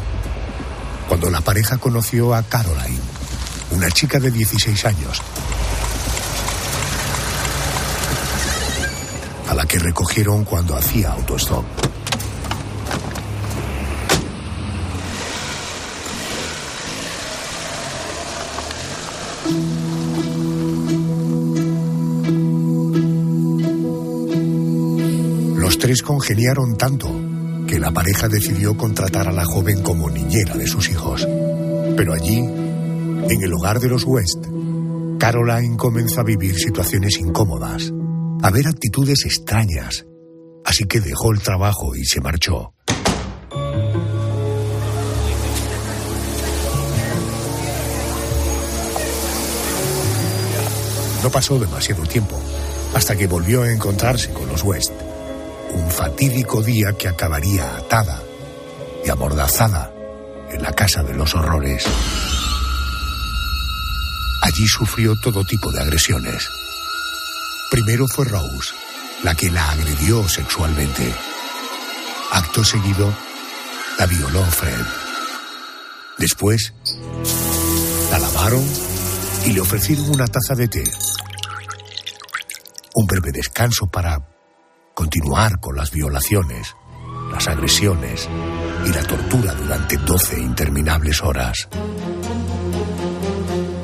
cuando 1.09 1.29
la 1.29 1.41
pareja 1.41 1.79
conoció 1.79 2.35
a 2.35 2.45
Caroline, 2.45 3.01
una 3.73 3.91
chica 3.91 4.21
de 4.21 4.31
16 4.31 4.85
años, 4.85 5.21
a 9.49 9.55
la 9.55 9.67
que 9.67 9.81
recogieron 9.81 10.45
cuando 10.45 10.77
hacía 10.77 11.11
autostop. 11.11 11.88
Los 25.69 25.77
tres 25.77 26.01
congeniaron 26.01 26.79
tanto 26.79 27.15
que 27.67 27.79
la 27.79 27.93
pareja 27.93 28.27
decidió 28.27 28.75
contratar 28.75 29.29
a 29.29 29.33
la 29.33 29.45
joven 29.45 29.83
como 29.83 30.09
niñera 30.09 30.57
de 30.57 30.67
sus 30.67 30.89
hijos. 30.89 31.29
Pero 31.95 32.15
allí, 32.15 32.39
en 32.39 33.43
el 33.43 33.53
hogar 33.53 33.79
de 33.79 33.91
los 33.91 34.03
West, 34.05 34.47
Caroline 35.19 35.77
comenzó 35.77 36.23
a 36.23 36.25
vivir 36.25 36.55
situaciones 36.55 37.19
incómodas, 37.19 37.93
a 38.43 38.51
ver 38.51 38.67
actitudes 38.67 39.27
extrañas, 39.27 40.07
así 40.65 40.87
que 40.87 41.03
dejó 41.03 41.33
el 41.33 41.41
trabajo 41.41 41.95
y 41.95 42.07
se 42.07 42.23
marchó. 42.23 42.73
No 51.23 51.31
pasó 51.31 51.59
demasiado 51.59 52.05
tiempo 52.05 52.41
hasta 52.95 53.15
que 53.15 53.27
volvió 53.27 53.65
a 53.65 53.71
encontrarse 53.71 54.33
con 54.33 54.49
los 54.49 54.65
West. 54.65 54.93
Un 55.73 55.91
fatídico 55.91 56.63
día 56.63 56.93
que 56.99 57.09
acabaría 57.09 57.77
atada 57.77 58.23
y 59.05 59.11
amordazada 59.11 59.93
en 60.51 60.63
la 60.63 60.73
casa 60.73 61.03
de 61.03 61.15
los 61.15 61.35
horrores. 61.35 61.85
Allí 64.43 64.67
sufrió 64.67 65.15
todo 65.21 65.45
tipo 65.45 65.71
de 65.71 65.81
agresiones. 65.81 66.49
Primero 67.71 68.07
fue 68.09 68.25
Rose, 68.25 68.73
la 69.23 69.35
que 69.35 69.51
la 69.51 69.71
agredió 69.71 70.27
sexualmente. 70.29 71.13
Acto 72.33 72.65
seguido, 72.65 73.13
la 73.99 74.07
violó 74.07 74.43
Fred. 74.45 74.87
Después, 76.19 76.73
la 78.11 78.19
lavaron 78.19 78.65
y 79.45 79.53
le 79.53 79.61
ofrecieron 79.61 80.09
una 80.11 80.27
taza 80.27 80.55
de 80.55 80.69
té. 80.69 80.85
Un 82.95 83.07
breve 83.07 83.31
descanso 83.33 83.87
para 83.87 84.19
continuar 84.99 85.61
con 85.61 85.77
las 85.77 85.93
violaciones, 85.93 86.75
las 87.31 87.47
agresiones 87.47 88.29
y 88.85 88.89
la 88.89 89.05
tortura 89.05 89.55
durante 89.55 89.97
12 89.97 90.41
interminables 90.41 91.23
horas. 91.23 91.69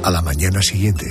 A 0.02 0.10
la 0.10 0.22
mañana 0.22 0.60
siguiente, 0.60 1.06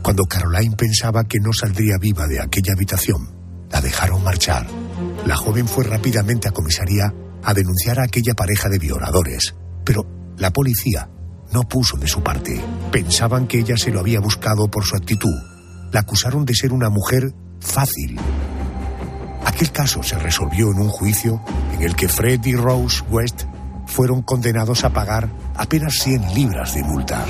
cuando 0.00 0.26
Caroline 0.26 0.76
pensaba 0.76 1.24
que 1.24 1.40
no 1.40 1.52
saldría 1.52 1.98
viva 2.00 2.28
de 2.28 2.40
aquella 2.40 2.74
habitación, 2.74 3.34
la 3.68 3.80
dejaron 3.80 4.22
marchar. 4.22 4.64
La 5.26 5.34
joven 5.34 5.66
fue 5.66 5.82
rápidamente 5.82 6.46
a 6.46 6.52
comisaría 6.52 7.12
a 7.42 7.52
denunciar 7.52 7.98
a 7.98 8.04
aquella 8.04 8.34
pareja 8.34 8.68
de 8.68 8.78
violadores, 8.78 9.56
pero 9.84 10.06
la 10.38 10.52
policía 10.52 11.10
no 11.50 11.64
puso 11.64 11.96
de 11.96 12.06
su 12.06 12.22
parte. 12.22 12.64
Pensaban 12.92 13.48
que 13.48 13.58
ella 13.58 13.76
se 13.76 13.90
lo 13.90 13.98
había 13.98 14.20
buscado 14.20 14.70
por 14.70 14.84
su 14.84 14.94
actitud. 14.94 15.34
La 15.90 15.98
acusaron 15.98 16.44
de 16.44 16.54
ser 16.54 16.72
una 16.72 16.90
mujer 16.90 17.34
fácil. 17.58 18.20
Aquel 19.44 19.70
caso 19.72 20.02
se 20.02 20.18
resolvió 20.18 20.70
en 20.70 20.78
un 20.78 20.88
juicio 20.88 21.40
en 21.74 21.82
el 21.82 21.96
que 21.96 22.08
Fred 22.08 22.44
y 22.44 22.54
Rose 22.54 23.02
West 23.10 23.44
fueron 23.92 24.22
condenados 24.22 24.84
a 24.84 24.90
pagar 24.90 25.28
apenas 25.54 25.94
100 25.98 26.34
libras 26.34 26.74
de 26.74 26.82
multa. 26.82 27.24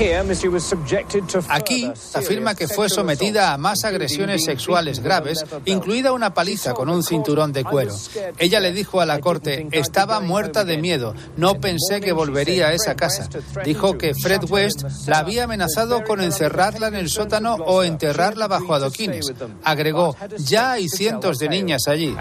Aquí 1.48 1.90
afirma 2.14 2.54
que 2.54 2.68
fue 2.68 2.88
sometida 2.88 3.52
a 3.52 3.58
más 3.58 3.84
agresiones 3.84 4.44
sexuales 4.44 5.00
graves, 5.00 5.44
incluida 5.64 6.12
una 6.12 6.32
paliza 6.32 6.72
con 6.72 6.88
un 6.88 7.02
cinturón 7.02 7.52
de 7.52 7.64
cuero. 7.64 7.94
Ella 8.38 8.60
le 8.60 8.72
dijo 8.72 9.00
a 9.00 9.06
la 9.06 9.20
corte, 9.20 9.66
estaba 9.72 10.20
muerta 10.20 10.64
de 10.64 10.78
miedo, 10.78 11.14
no 11.36 11.60
pensé 11.60 12.00
que 12.00 12.12
volvería 12.12 12.68
a 12.68 12.72
esa 12.72 12.94
casa. 12.94 13.28
Dijo 13.64 13.98
que 13.98 14.14
Fred 14.14 14.44
West 14.48 14.84
la 15.06 15.18
había 15.18 15.44
amenazado 15.44 16.04
con 16.04 16.20
encerrarla 16.20 16.88
en 16.88 16.94
el 16.94 17.08
sótano 17.08 17.54
o 17.54 17.82
enterrarla 17.82 18.46
bajo 18.46 18.74
adoquines. 18.74 19.32
Agregó, 19.64 20.16
ya 20.38 20.72
hay 20.72 20.88
cientos 20.88 21.38
de 21.38 21.48
niñas 21.48 21.88
allí. 21.88 22.14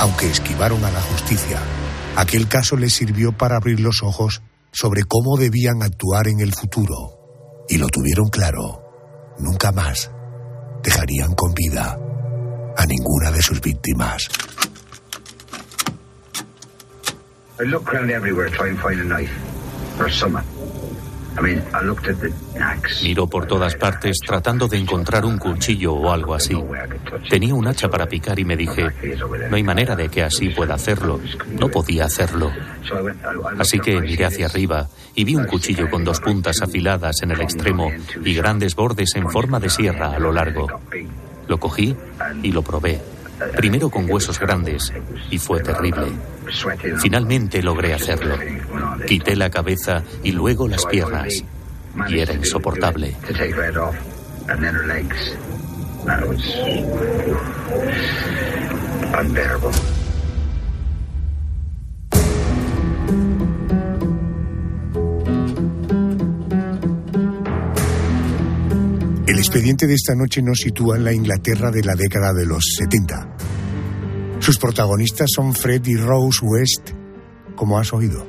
Aunque 0.00 0.30
esquivaron 0.30 0.84
a 0.84 0.90
la 0.90 1.00
justicia, 1.00 1.58
aquel 2.16 2.48
caso 2.48 2.76
les 2.76 2.92
sirvió 2.94 3.32
para 3.32 3.56
abrir 3.56 3.80
los 3.80 4.02
ojos 4.02 4.42
sobre 4.72 5.04
cómo 5.04 5.36
debían 5.36 5.82
actuar 5.82 6.28
en 6.28 6.40
el 6.40 6.52
futuro. 6.52 7.64
Y 7.68 7.78
lo 7.78 7.88
tuvieron 7.88 8.28
claro. 8.28 8.82
Nunca 9.38 9.72
más 9.72 10.10
dejarían 10.82 11.34
con 11.34 11.52
vida 11.54 11.98
a 12.76 12.86
ninguna 12.86 13.30
de 13.30 13.42
sus 13.42 13.60
víctimas. 13.60 14.28
I 17.60 17.64
around 17.64 18.10
everywhere 18.10 18.50
trying 18.50 18.76
to 18.76 18.82
find 18.82 19.00
a 19.00 19.04
knife 19.04 19.30
or. 20.00 20.81
Miro 23.02 23.26
por 23.26 23.46
todas 23.46 23.74
partes 23.76 24.18
tratando 24.24 24.68
de 24.68 24.78
encontrar 24.78 25.24
un 25.24 25.38
cuchillo 25.38 25.94
o 25.94 26.12
algo 26.12 26.34
así. 26.34 26.56
Tenía 27.28 27.54
un 27.54 27.66
hacha 27.66 27.88
para 27.88 28.06
picar 28.06 28.38
y 28.38 28.44
me 28.44 28.56
dije, 28.56 28.88
no 29.48 29.56
hay 29.56 29.62
manera 29.62 29.96
de 29.96 30.08
que 30.08 30.22
así 30.22 30.50
pueda 30.50 30.74
hacerlo. 30.74 31.20
No 31.58 31.68
podía 31.68 32.04
hacerlo. 32.04 32.50
Así 33.58 33.78
que 33.80 34.00
miré 34.00 34.26
hacia 34.26 34.46
arriba 34.46 34.88
y 35.14 35.24
vi 35.24 35.34
un 35.34 35.46
cuchillo 35.46 35.90
con 35.90 36.04
dos 36.04 36.20
puntas 36.20 36.62
afiladas 36.62 37.22
en 37.22 37.30
el 37.30 37.40
extremo 37.40 37.90
y 38.24 38.34
grandes 38.34 38.74
bordes 38.74 39.14
en 39.16 39.30
forma 39.30 39.60
de 39.60 39.70
sierra 39.70 40.14
a 40.14 40.18
lo 40.18 40.32
largo. 40.32 40.68
Lo 41.48 41.58
cogí 41.58 41.96
y 42.42 42.52
lo 42.52 42.62
probé. 42.62 43.00
Primero 43.56 43.90
con 43.90 44.10
huesos 44.10 44.38
grandes 44.38 44.92
y 45.30 45.38
fue 45.38 45.60
terrible. 45.60 46.06
Finalmente 47.00 47.62
logré 47.62 47.94
hacerlo. 47.94 48.36
Quité 49.06 49.36
la 49.36 49.50
cabeza 49.50 50.02
y 50.22 50.32
luego 50.32 50.68
las 50.68 50.84
piernas. 50.86 51.44
Y 52.08 52.18
era 52.18 52.32
insoportable. 52.32 53.16
Expediente 69.52 69.86
de 69.86 69.92
esta 69.92 70.14
noche 70.14 70.40
nos 70.40 70.60
sitúa 70.60 70.96
en 70.96 71.04
la 71.04 71.12
Inglaterra 71.12 71.70
de 71.70 71.82
la 71.82 71.94
década 71.94 72.32
de 72.32 72.46
los 72.46 72.64
70. 72.78 73.36
Sus 74.40 74.56
protagonistas 74.56 75.28
son 75.36 75.54
Fred 75.54 75.84
y 75.84 75.94
Rose 75.94 76.38
West, 76.42 76.92
como 77.54 77.78
has 77.78 77.92
oído. 77.92 78.26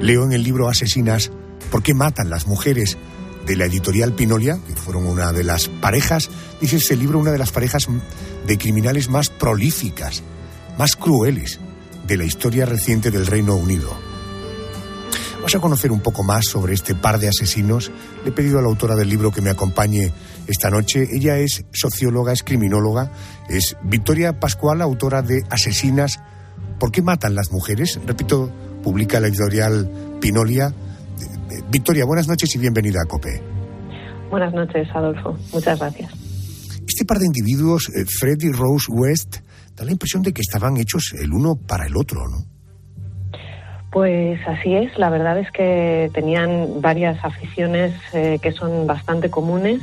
Leo 0.00 0.24
en 0.24 0.32
el 0.32 0.42
libro 0.42 0.68
Asesinas 0.68 1.30
¿Por 1.70 1.80
qué 1.80 1.94
matan 1.94 2.28
las 2.28 2.48
mujeres? 2.48 2.98
de 3.46 3.54
la 3.56 3.66
editorial 3.66 4.14
Pinolia, 4.14 4.58
que 4.66 4.74
fueron 4.74 5.06
una 5.06 5.32
de 5.32 5.44
las 5.44 5.68
parejas, 5.68 6.28
dice 6.60 6.76
este 6.76 6.96
libro, 6.96 7.20
una 7.20 7.30
de 7.30 7.38
las 7.38 7.52
parejas 7.52 7.86
de 8.46 8.58
criminales 8.58 9.08
más 9.08 9.30
prolíficas, 9.30 10.24
más 10.76 10.96
crueles 10.96 11.60
de 12.04 12.16
la 12.16 12.24
historia 12.24 12.66
reciente 12.66 13.12
del 13.12 13.26
Reino 13.26 13.54
Unido. 13.54 14.09
Vamos 15.50 15.62
a 15.62 15.66
conocer 15.66 15.90
un 15.90 15.98
poco 15.98 16.22
más 16.22 16.46
sobre 16.46 16.74
este 16.74 16.94
par 16.94 17.18
de 17.18 17.26
asesinos. 17.26 17.90
Le 18.22 18.28
he 18.28 18.32
pedido 18.32 18.60
a 18.60 18.62
la 18.62 18.68
autora 18.68 18.94
del 18.94 19.08
libro 19.08 19.32
que 19.32 19.40
me 19.40 19.50
acompañe 19.50 20.12
esta 20.46 20.70
noche. 20.70 21.08
Ella 21.10 21.38
es 21.38 21.64
socióloga, 21.72 22.32
es 22.32 22.44
criminóloga, 22.44 23.10
es 23.48 23.76
Victoria 23.82 24.38
Pascual, 24.38 24.80
autora 24.80 25.22
de 25.22 25.42
Asesinas. 25.50 26.20
¿Por 26.78 26.92
qué 26.92 27.02
matan 27.02 27.34
las 27.34 27.50
mujeres? 27.50 27.98
Repito, 28.06 28.48
publica 28.84 29.18
la 29.18 29.26
editorial 29.26 29.90
Pinolia. 30.20 30.72
Victoria, 31.68 32.04
buenas 32.04 32.28
noches 32.28 32.54
y 32.54 32.58
bienvenida 32.58 33.00
a 33.04 33.08
COPE. 33.08 33.42
Buenas 34.30 34.54
noches, 34.54 34.86
Adolfo. 34.94 35.36
Muchas 35.52 35.80
gracias. 35.80 36.12
Este 36.86 37.04
par 37.04 37.18
de 37.18 37.26
individuos, 37.26 37.88
eh, 37.88 38.04
Fred 38.04 38.38
y 38.42 38.52
Rose 38.52 38.86
West, 38.88 39.38
da 39.74 39.84
la 39.84 39.90
impresión 39.90 40.22
de 40.22 40.32
que 40.32 40.42
estaban 40.42 40.76
hechos 40.76 41.12
el 41.20 41.32
uno 41.32 41.56
para 41.56 41.88
el 41.88 41.96
otro, 41.96 42.20
¿no? 42.28 42.49
Pues 43.90 44.40
así 44.46 44.74
es, 44.74 44.96
la 44.98 45.10
verdad 45.10 45.38
es 45.38 45.50
que 45.50 46.10
tenían 46.14 46.80
varias 46.80 47.24
aficiones 47.24 47.92
eh, 48.12 48.38
que 48.40 48.52
son 48.52 48.86
bastante 48.86 49.30
comunes. 49.30 49.80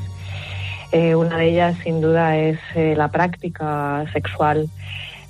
Eh, 0.94 1.16
una 1.16 1.38
de 1.38 1.50
ellas, 1.50 1.76
sin 1.84 2.00
duda, 2.00 2.38
es 2.38 2.58
eh, 2.76 2.94
la 2.96 3.10
práctica 3.10 4.06
sexual 4.14 4.70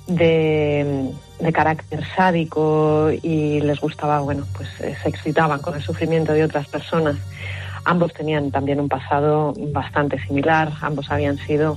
de, 0.06 1.10
de 1.40 1.52
carácter 1.52 2.04
sádico 2.14 3.10
y 3.10 3.60
les 3.60 3.80
gustaba, 3.80 4.20
bueno, 4.20 4.46
pues 4.56 4.68
se 4.78 5.08
excitaban 5.08 5.60
con 5.60 5.74
el 5.74 5.82
sufrimiento 5.82 6.32
de 6.32 6.44
otras 6.44 6.68
personas. 6.68 7.16
Ambos 7.84 8.12
tenían 8.14 8.52
también 8.52 8.78
un 8.78 8.88
pasado 8.88 9.54
bastante 9.72 10.20
similar, 10.24 10.70
ambos 10.82 11.10
habían 11.10 11.38
sido 11.38 11.76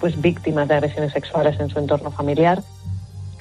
pues 0.00 0.20
víctimas 0.20 0.68
de 0.68 0.74
agresiones 0.74 1.12
sexuales 1.12 1.58
en 1.58 1.70
su 1.70 1.78
entorno 1.80 2.12
familiar. 2.12 2.62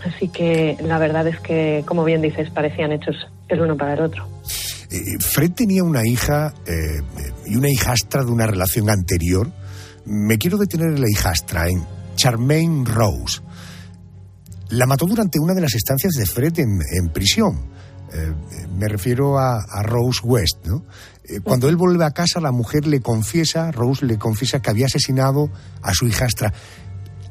Así 0.06 0.30
que 0.30 0.78
la 0.82 1.00
verdad 1.00 1.28
es 1.28 1.40
que, 1.40 1.84
como 1.86 2.04
bien 2.04 2.22
dices, 2.22 2.50
parecían 2.52 2.92
hechos 2.92 3.16
el 3.48 3.62
uno 3.62 3.76
para 3.76 3.94
el 3.94 4.02
otro. 4.02 4.28
Eh, 4.92 5.00
Fred 5.20 5.52
tenía 5.52 5.84
una 5.84 6.06
hija 6.06 6.54
eh, 6.68 7.02
y 7.48 7.56
una 7.56 7.70
hijastra 7.70 8.24
de 8.24 8.32
una 8.32 8.46
relación 8.46 8.90
anterior. 8.90 9.52
Me 10.06 10.38
quiero 10.38 10.58
detener 10.58 10.90
en 10.90 11.02
la 11.02 11.10
hijastra, 11.10 11.68
en 11.68 11.84
Charmaine 12.16 12.86
Rose. 12.86 13.42
La 14.70 14.86
mató 14.86 15.06
durante 15.06 15.40
una 15.40 15.54
de 15.54 15.62
las 15.62 15.74
estancias 15.74 16.14
de 16.14 16.26
Fred 16.26 16.60
en, 16.60 16.80
en 16.92 17.12
prisión. 17.12 17.74
Eh, 18.14 18.34
me 18.78 18.88
refiero 18.88 19.40
a, 19.40 19.58
a 19.58 19.84
Rose 19.84 20.22
West, 20.24 20.66
¿no? 20.66 20.86
Eh, 21.28 21.40
cuando 21.44 21.68
él 21.68 21.76
vuelve 21.76 22.06
a 22.06 22.12
casa, 22.12 22.40
la 22.40 22.52
mujer 22.52 22.86
le 22.86 23.02
confiesa, 23.02 23.72
Rose 23.72 24.06
le 24.06 24.18
confiesa 24.18 24.62
que 24.62 24.70
había 24.70 24.86
asesinado 24.86 25.50
a 25.82 25.94
su 25.94 26.08
hijastra. 26.08 26.54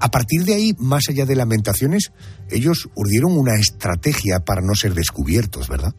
A 0.04 0.08
partir 0.08 0.42
de 0.44 0.52
ahí, 0.52 0.72
más 0.78 1.08
allá 1.08 1.24
de 1.24 1.34
lamentaciones, 1.34 2.12
ellos 2.50 2.90
urdieron 2.94 3.38
una 3.38 3.54
estrategia 3.54 4.40
para 4.44 4.60
no 4.60 4.74
ser 4.74 4.92
descubiertos, 4.92 5.66
¿verdad? 5.66 5.94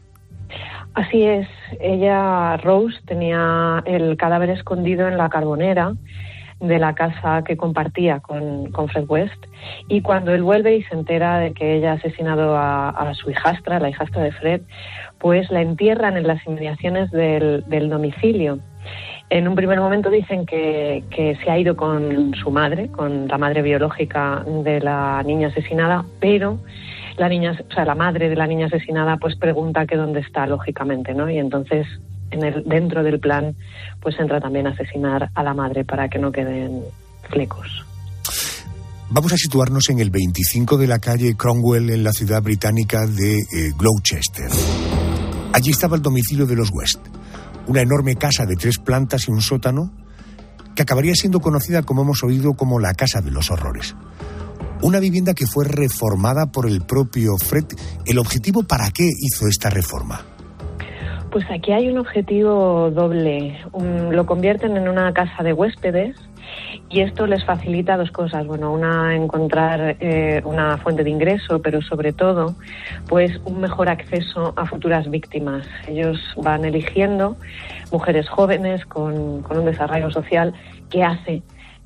Así 0.94 1.24
es, 1.24 1.48
ella, 1.80 2.56
Rose, 2.58 2.98
tenía 3.08 3.82
el 3.88 4.16
cadáver 4.16 4.52
escondido 4.52 5.08
en 5.08 5.18
la 5.18 5.30
carbonera 5.30 5.94
de 6.60 6.78
la 6.78 6.94
casa 6.94 7.44
que 7.44 7.58
compartía 7.58 8.20
con, 8.20 8.72
con 8.72 8.90
Fred 8.90 9.06
West 9.10 9.44
y 9.90 10.02
cuando 10.02 10.36
él 10.36 10.44
vuelve 10.44 10.76
y 10.78 10.84
se 10.84 10.94
entera 10.94 11.40
de 11.40 11.54
que 11.54 11.76
ella 11.76 11.94
ha 11.94 11.96
asesinado 11.96 12.56
a, 12.56 12.90
a 12.90 13.14
su 13.16 13.32
hijastra, 13.32 13.80
la 13.80 13.90
hijastra 13.90 14.22
de 14.22 14.32
Fred, 14.34 14.62
pues 15.20 15.50
la 15.50 15.62
entierran 15.62 16.16
en 16.16 16.28
las 16.28 16.46
inmediaciones 16.46 17.10
del, 17.10 17.64
del 17.68 17.90
domicilio. 17.90 18.60
En 19.30 19.48
un 19.48 19.56
primer 19.56 19.80
momento 19.80 20.10
dicen 20.10 20.46
que, 20.46 21.04
que, 21.10 21.36
se 21.44 21.50
ha 21.50 21.58
ido 21.58 21.76
con 21.76 22.34
su 22.36 22.52
madre, 22.52 22.90
con 22.90 23.28
la 23.28 23.38
madre 23.38 23.64
biológica 23.64 24.46
de 24.64 24.80
la 24.80 25.24
niña 25.24 25.48
asesinada, 25.48 26.06
pero 26.20 26.60
la 27.18 27.30
niña, 27.30 27.58
o 27.70 27.74
sea, 27.74 27.86
la 27.86 27.96
madre 27.96 28.30
de 28.30 28.36
la 28.36 28.48
niña 28.48 28.68
asesinada, 28.68 29.18
pues 29.18 29.36
pregunta 29.36 29.86
que 29.86 29.96
dónde 29.96 30.20
está, 30.20 30.46
lógicamente, 30.46 31.14
¿no? 31.14 31.30
Y 31.30 31.40
entonces, 31.40 31.88
en 32.32 32.44
el, 32.44 32.64
dentro 32.66 33.04
del 33.04 33.20
plan, 33.20 33.56
pues 34.02 34.20
entra 34.20 34.40
también 34.40 34.68
a 34.68 34.72
asesinar 34.72 35.30
a 35.34 35.44
la 35.44 35.54
madre 35.54 35.86
para 35.86 36.08
que 36.08 36.20
no 36.20 36.32
queden 36.32 36.82
flecos. 37.30 37.86
Vamos 39.10 39.34
a 39.34 39.38
situarnos 39.38 39.90
en 39.90 40.00
el 40.00 40.10
25 40.10 40.78
de 40.78 40.88
la 40.88 41.00
calle 41.00 41.36
Cromwell 41.36 41.90
en 41.90 42.04
la 42.04 42.12
ciudad 42.12 42.42
británica 42.42 43.06
de 43.06 43.38
eh, 43.38 43.72
Gloucester. 43.78 44.50
Allí 45.54 45.72
estaba 45.72 45.96
el 45.96 46.02
domicilio 46.02 46.46
de 46.46 46.56
los 46.56 46.70
West, 46.74 47.00
una 47.68 47.82
enorme 47.82 48.16
casa 48.16 48.46
de 48.46 48.56
tres 48.56 48.78
plantas 48.78 49.28
y 49.28 49.32
un 49.32 49.42
sótano 49.42 49.92
que 50.76 50.84
acabaría 50.84 51.16
siendo 51.16 51.40
conocida, 51.40 51.84
como 51.84 52.02
hemos 52.02 52.24
oído, 52.24 52.54
como 52.54 52.80
la 52.80 52.94
Casa 52.94 53.22
de 53.22 53.32
los 53.32 53.50
Horrores. 53.50 53.96
Una 54.82 55.00
vivienda 55.00 55.34
que 55.34 55.48
fue 55.48 55.66
reformada 55.66 56.48
por 56.48 56.68
el 56.68 56.82
propio 56.82 57.38
Fred. 57.38 57.66
¿El 58.06 58.20
objetivo 58.20 58.64
para 58.64 58.92
qué 58.92 59.06
hizo 59.06 59.48
esta 59.48 59.70
reforma? 59.70 60.22
Pues 61.32 61.46
aquí 61.50 61.72
hay 61.72 61.88
un 61.88 61.98
objetivo 61.98 62.92
doble. 62.92 63.58
Um, 63.72 64.12
lo 64.12 64.26
convierten 64.26 64.76
en 64.78 64.88
una 64.88 65.14
casa 65.14 65.44
de 65.44 65.54
huéspedes 65.54 66.16
y 66.90 67.02
esto 67.02 67.28
les 67.28 67.44
facilita 67.46 67.98
dos 67.98 68.12
cosas. 68.12 68.46
Bueno, 68.46 68.72
una, 68.72 69.16
encontrar 69.16 69.98
eh, 70.00 70.42
una 70.46 70.78
fuente 70.78 71.04
de 71.04 71.10
ingreso, 71.10 71.62
pero 71.62 71.82
sobre 71.82 72.14
todo, 72.14 72.56
pues 73.08 73.40
un 73.46 73.62
mejor 73.62 73.90
acceso 73.90 74.54
a 74.56 74.66
futuras 74.66 75.10
víctimas. 75.10 75.68
Ellos 75.88 76.20
van 76.38 76.66
eligiendo 76.66 77.38
mujeres 77.92 78.30
jóvenes 78.30 78.86
con, 78.86 79.42
con 79.42 79.60
un 79.60 79.66
desarrollo 79.66 80.10
social 80.12 80.54
que 80.90 81.04
hace 81.04 81.44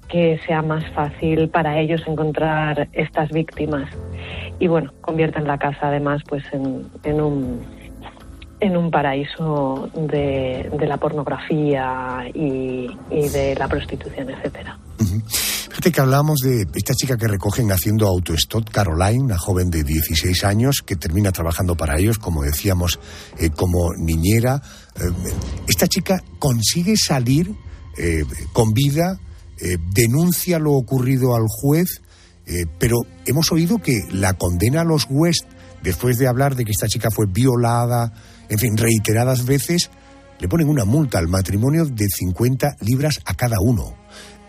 que 0.07 0.39
sea 0.47 0.63
más 0.63 0.83
fácil 0.89 1.49
para 1.49 1.79
ellos 1.79 2.01
encontrar 2.07 2.89
estas 2.93 3.29
víctimas. 3.31 3.89
Y 4.57 4.67
bueno, 4.67 4.91
convierten 5.01 5.45
la 5.45 5.59
casa 5.59 5.87
además 5.87 6.23
pues 6.27 6.43
en, 6.51 6.87
en 7.03 7.21
un 7.21 7.61
en 8.59 8.75
un 8.75 8.91
paraíso 8.91 9.89
de, 9.95 10.69
de 10.77 10.87
la 10.87 10.97
pornografía 10.97 12.25
y, 12.33 12.87
y 13.09 13.29
de 13.29 13.55
la 13.55 13.67
prostitución, 13.67 14.29
etcétera. 14.29 14.77
Fíjate 15.79 15.93
que 15.93 16.01
hablábamos 16.01 16.41
de 16.41 16.67
esta 16.75 16.93
chica 16.93 17.15
que 17.15 17.25
recogen 17.25 17.71
haciendo 17.71 18.05
autostop, 18.05 18.69
Caroline, 18.69 19.23
una 19.23 19.37
joven 19.37 19.69
de 19.69 19.83
16 19.83 20.43
años 20.43 20.83
que 20.85 20.97
termina 20.97 21.31
trabajando 21.31 21.77
para 21.77 21.97
ellos, 21.97 22.17
como 22.17 22.43
decíamos, 22.43 22.99
eh, 23.37 23.49
como 23.49 23.93
niñera. 23.93 24.61
Eh, 24.97 25.03
esta 25.69 25.87
chica 25.87 26.21
consigue 26.37 26.97
salir 26.97 27.55
eh, 27.97 28.25
con 28.51 28.73
vida, 28.73 29.19
denuncia 29.93 30.57
lo 30.57 30.71
ocurrido 30.71 31.35
al 31.35 31.43
juez, 31.47 32.01
pero 32.77 32.95
hemos 33.25 33.51
oído 33.51 33.77
que 33.77 33.99
la 34.09 34.33
condena 34.33 34.81
a 34.81 34.85
los 34.85 35.05
West, 35.09 35.45
después 35.83 36.17
de 36.17 36.27
hablar 36.27 36.55
de 36.55 36.63
que 36.63 36.71
esta 36.71 36.87
chica 36.87 37.09
fue 37.11 37.25
violada, 37.27 38.13
en 38.49 38.59
fin, 38.59 38.77
reiteradas 38.77 39.45
veces, 39.45 39.89
le 40.39 40.47
ponen 40.47 40.69
una 40.69 40.85
multa 40.85 41.19
al 41.19 41.27
matrimonio 41.27 41.85
de 41.85 42.07
50 42.07 42.77
libras 42.81 43.21
a 43.25 43.33
cada 43.33 43.57
uno. 43.61 43.95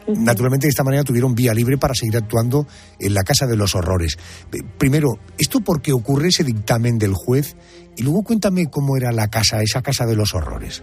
Naturalmente, 0.06 0.66
de 0.66 0.70
esta 0.70 0.82
manera 0.82 1.04
tuvieron 1.04 1.34
vía 1.34 1.54
libre 1.54 1.78
para 1.78 1.94
seguir 1.94 2.16
actuando 2.16 2.66
en 2.98 3.14
la 3.14 3.22
Casa 3.22 3.46
de 3.46 3.56
los 3.56 3.74
Horrores. 3.74 4.18
Eh, 4.52 4.58
Primero, 4.78 5.18
¿esto 5.38 5.60
por 5.60 5.82
qué 5.82 5.92
ocurre 5.92 6.28
ese 6.28 6.42
dictamen 6.42 6.98
del 6.98 7.12
juez? 7.14 7.56
Y 7.96 8.02
luego 8.02 8.22
cuéntame 8.22 8.66
cómo 8.70 8.96
era 8.96 9.12
la 9.12 9.28
casa, 9.28 9.62
esa 9.62 9.82
Casa 9.82 10.06
de 10.06 10.16
los 10.16 10.34
Horrores. 10.34 10.82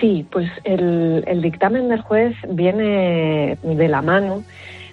Sí, 0.00 0.26
pues 0.30 0.48
el, 0.64 1.24
el 1.26 1.42
dictamen 1.42 1.88
del 1.88 2.00
juez 2.00 2.34
viene 2.48 3.58
de 3.62 3.88
la 3.88 4.00
mano 4.00 4.44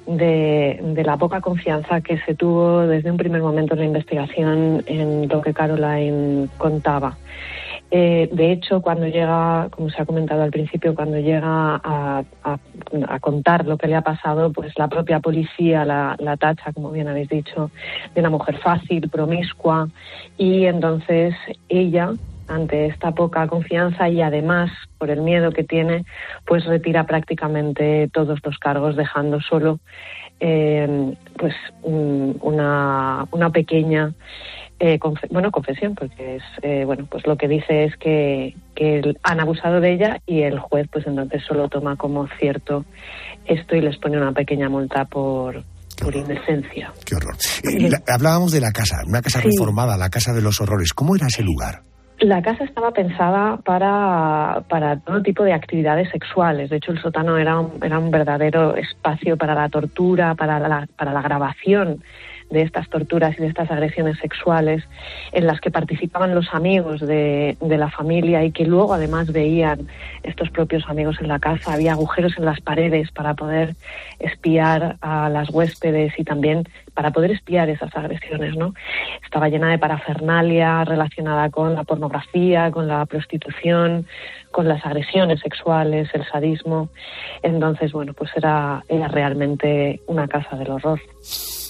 de, 0.08 1.04
la 1.06 1.18
poca 1.18 1.42
confianza 1.42 2.02
que 2.02 2.18
se 2.20 2.36
tuvo 2.36 2.88
desde 2.88 3.12
un 3.12 3.18
primer 3.18 3.42
momento 3.42 3.74
en 3.74 3.80
la 3.80 3.86
investigación 3.86 4.84
en 4.88 5.28
lo 5.28 5.42
que 5.42 5.54
Caroline 5.54 6.48
contaba. 6.58 7.18
Eh, 7.90 8.28
de 8.34 8.52
hecho, 8.52 8.82
cuando 8.82 9.08
llega, 9.08 9.70
como 9.72 9.90
se 9.90 10.02
ha 10.02 10.06
comentado 10.06 10.44
al 10.44 10.52
principio, 10.52 10.94
cuando 10.94 11.20
llega 11.20 11.80
a, 11.84 12.24
contar 13.22 13.66
lo 13.66 13.78
que 13.78 13.88
le 13.88 13.96
ha 13.96 14.02
pasado, 14.02 14.52
pues 14.52 14.74
la 14.78 14.88
propia 14.88 15.20
policía 15.20 15.86
la 15.86 16.38
tacha, 16.38 16.74
como 16.74 16.92
bien 16.92 17.08
habéis 17.08 17.30
dicho, 17.30 17.72
de 18.14 18.22
una 18.22 18.30
mujer 18.30 18.58
fácil, 18.58 19.10
promiscua, 19.10 19.88
y 20.38 20.66
entonces 20.66 21.36
ella, 21.70 22.12
ante 22.48 22.86
esta 22.88 23.12
poca 23.12 23.48
confianza 23.48 24.10
y 24.10 24.22
además 24.22 24.72
por 24.98 25.10
el 25.10 25.22
miedo 25.22 25.52
que 25.52 25.64
tiene, 25.64 26.06
pues 26.46 26.66
retira 26.66 27.06
prácticamente 27.06 28.10
todos 28.14 28.40
los 28.44 28.58
cargos, 28.58 28.96
dejando 28.96 29.40
solo 29.42 29.80
eh, 30.40 31.14
pues 31.38 31.54
un- 31.82 32.38
una, 32.42 33.26
una 33.32 33.50
pequeña 33.50 34.14
eh, 34.80 35.00
confe- 35.00 35.28
bueno 35.32 35.50
confesión 35.50 35.96
porque 35.96 36.36
es 36.36 36.44
eh, 36.62 36.84
bueno 36.86 37.08
pues 37.10 37.26
lo 37.26 37.36
que 37.36 37.48
dice 37.48 37.86
es 37.86 37.98
que, 37.98 38.56
que 38.76 39.02
han 39.24 39.40
abusado 39.40 39.80
de 39.82 39.94
ella 39.94 40.20
y 40.28 40.44
el 40.44 40.60
juez 40.60 40.88
pues 40.92 41.08
entonces 41.08 41.42
solo 41.48 41.68
toma 41.70 41.96
como 41.96 42.28
cierto 42.40 42.86
esto 43.46 43.76
y 43.76 43.82
les 43.82 43.98
pone 43.98 44.18
una 44.18 44.32
pequeña 44.34 44.70
multa 44.70 45.06
por 45.06 45.64
por 46.00 46.16
indecencia 46.16 46.94
Qué 47.04 47.16
horror. 47.16 47.36
Eh, 47.64 47.90
la- 47.90 48.04
hablábamos 48.14 48.52
de 48.52 48.62
la 48.62 48.72
casa, 48.72 48.98
una 49.08 49.24
casa 49.24 49.40
Sí. 49.42 49.48
reformada, 49.48 49.98
la 49.98 50.12
Casa 50.12 50.32
de 50.32 50.44
los 50.44 50.62
Horrores. 50.62 50.94
¿Cómo 50.94 51.16
era 51.16 51.26
ese 51.26 51.42
lugar? 51.42 51.82
La 52.20 52.42
casa 52.42 52.64
estaba 52.64 52.92
pensada 52.92 53.58
para, 53.58 54.64
para 54.70 55.00
todo 55.00 55.22
tipo 55.22 55.44
de 55.44 55.54
actividades 55.54 56.10
sexuales. 56.10 56.70
De 56.70 56.78
hecho, 56.78 56.92
el 56.92 57.00
sótano 57.00 57.38
era 57.38 57.60
un, 57.60 57.74
era 57.84 58.00
un 58.00 58.10
verdadero 58.10 58.76
espacio 58.76 59.38
para 59.38 59.54
la 59.54 59.70
tortura, 59.70 60.34
para 60.34 60.60
la, 60.60 60.88
para 60.98 61.14
la 61.14 61.22
grabación 61.22 62.02
de 62.50 62.62
estas 62.62 62.90
torturas 62.90 63.36
y 63.38 63.42
de 63.42 63.48
estas 63.48 63.70
agresiones 63.72 64.18
sexuales 64.20 64.84
en 65.32 65.48
las 65.48 65.60
que 65.60 65.72
participaban 65.72 66.34
los 66.34 66.54
amigos 66.54 67.02
de, 67.02 67.58
de 67.60 67.78
la 67.78 67.90
familia 67.90 68.44
y 68.44 68.52
que 68.52 68.66
luego 68.66 68.94
además 68.94 69.32
veían 69.32 69.88
estos 70.24 70.50
propios 70.50 70.88
amigos 70.88 71.18
en 71.20 71.28
la 71.28 71.40
casa. 71.40 71.74
Había 71.74 71.94
agujeros 71.94 72.38
en 72.38 72.46
las 72.46 72.62
paredes 72.62 73.12
para 73.12 73.34
poder 73.34 73.76
espiar 74.20 74.98
a 75.02 75.30
las 75.30 75.50
huéspedes 75.50 76.14
y 76.18 76.24
también 76.24 76.68
para 76.94 77.12
poder 77.12 77.32
espiar 77.32 77.70
esas 77.70 77.96
agresiones, 77.96 78.56
¿no? 78.56 78.74
Estaba 79.24 79.50
llena 79.50 79.70
de 79.70 79.78
parafernalia 79.78 80.84
relacionada 80.84 81.50
con 81.50 81.76
la 81.76 81.84
pornografía, 81.84 82.72
con 82.72 82.88
la 82.88 83.06
prostitución, 83.06 84.08
con 84.52 84.68
las 84.68 84.84
agresiones 84.86 85.40
sexuales, 85.42 86.10
el 86.14 86.26
sadismo. 86.26 86.90
Entonces, 87.44 87.92
bueno, 87.92 88.14
pues 88.14 88.32
era, 88.36 88.84
era 88.88 89.08
realmente 89.08 90.02
una 90.08 90.28
casa 90.28 90.56
del 90.56 90.72
horror. 90.72 91.00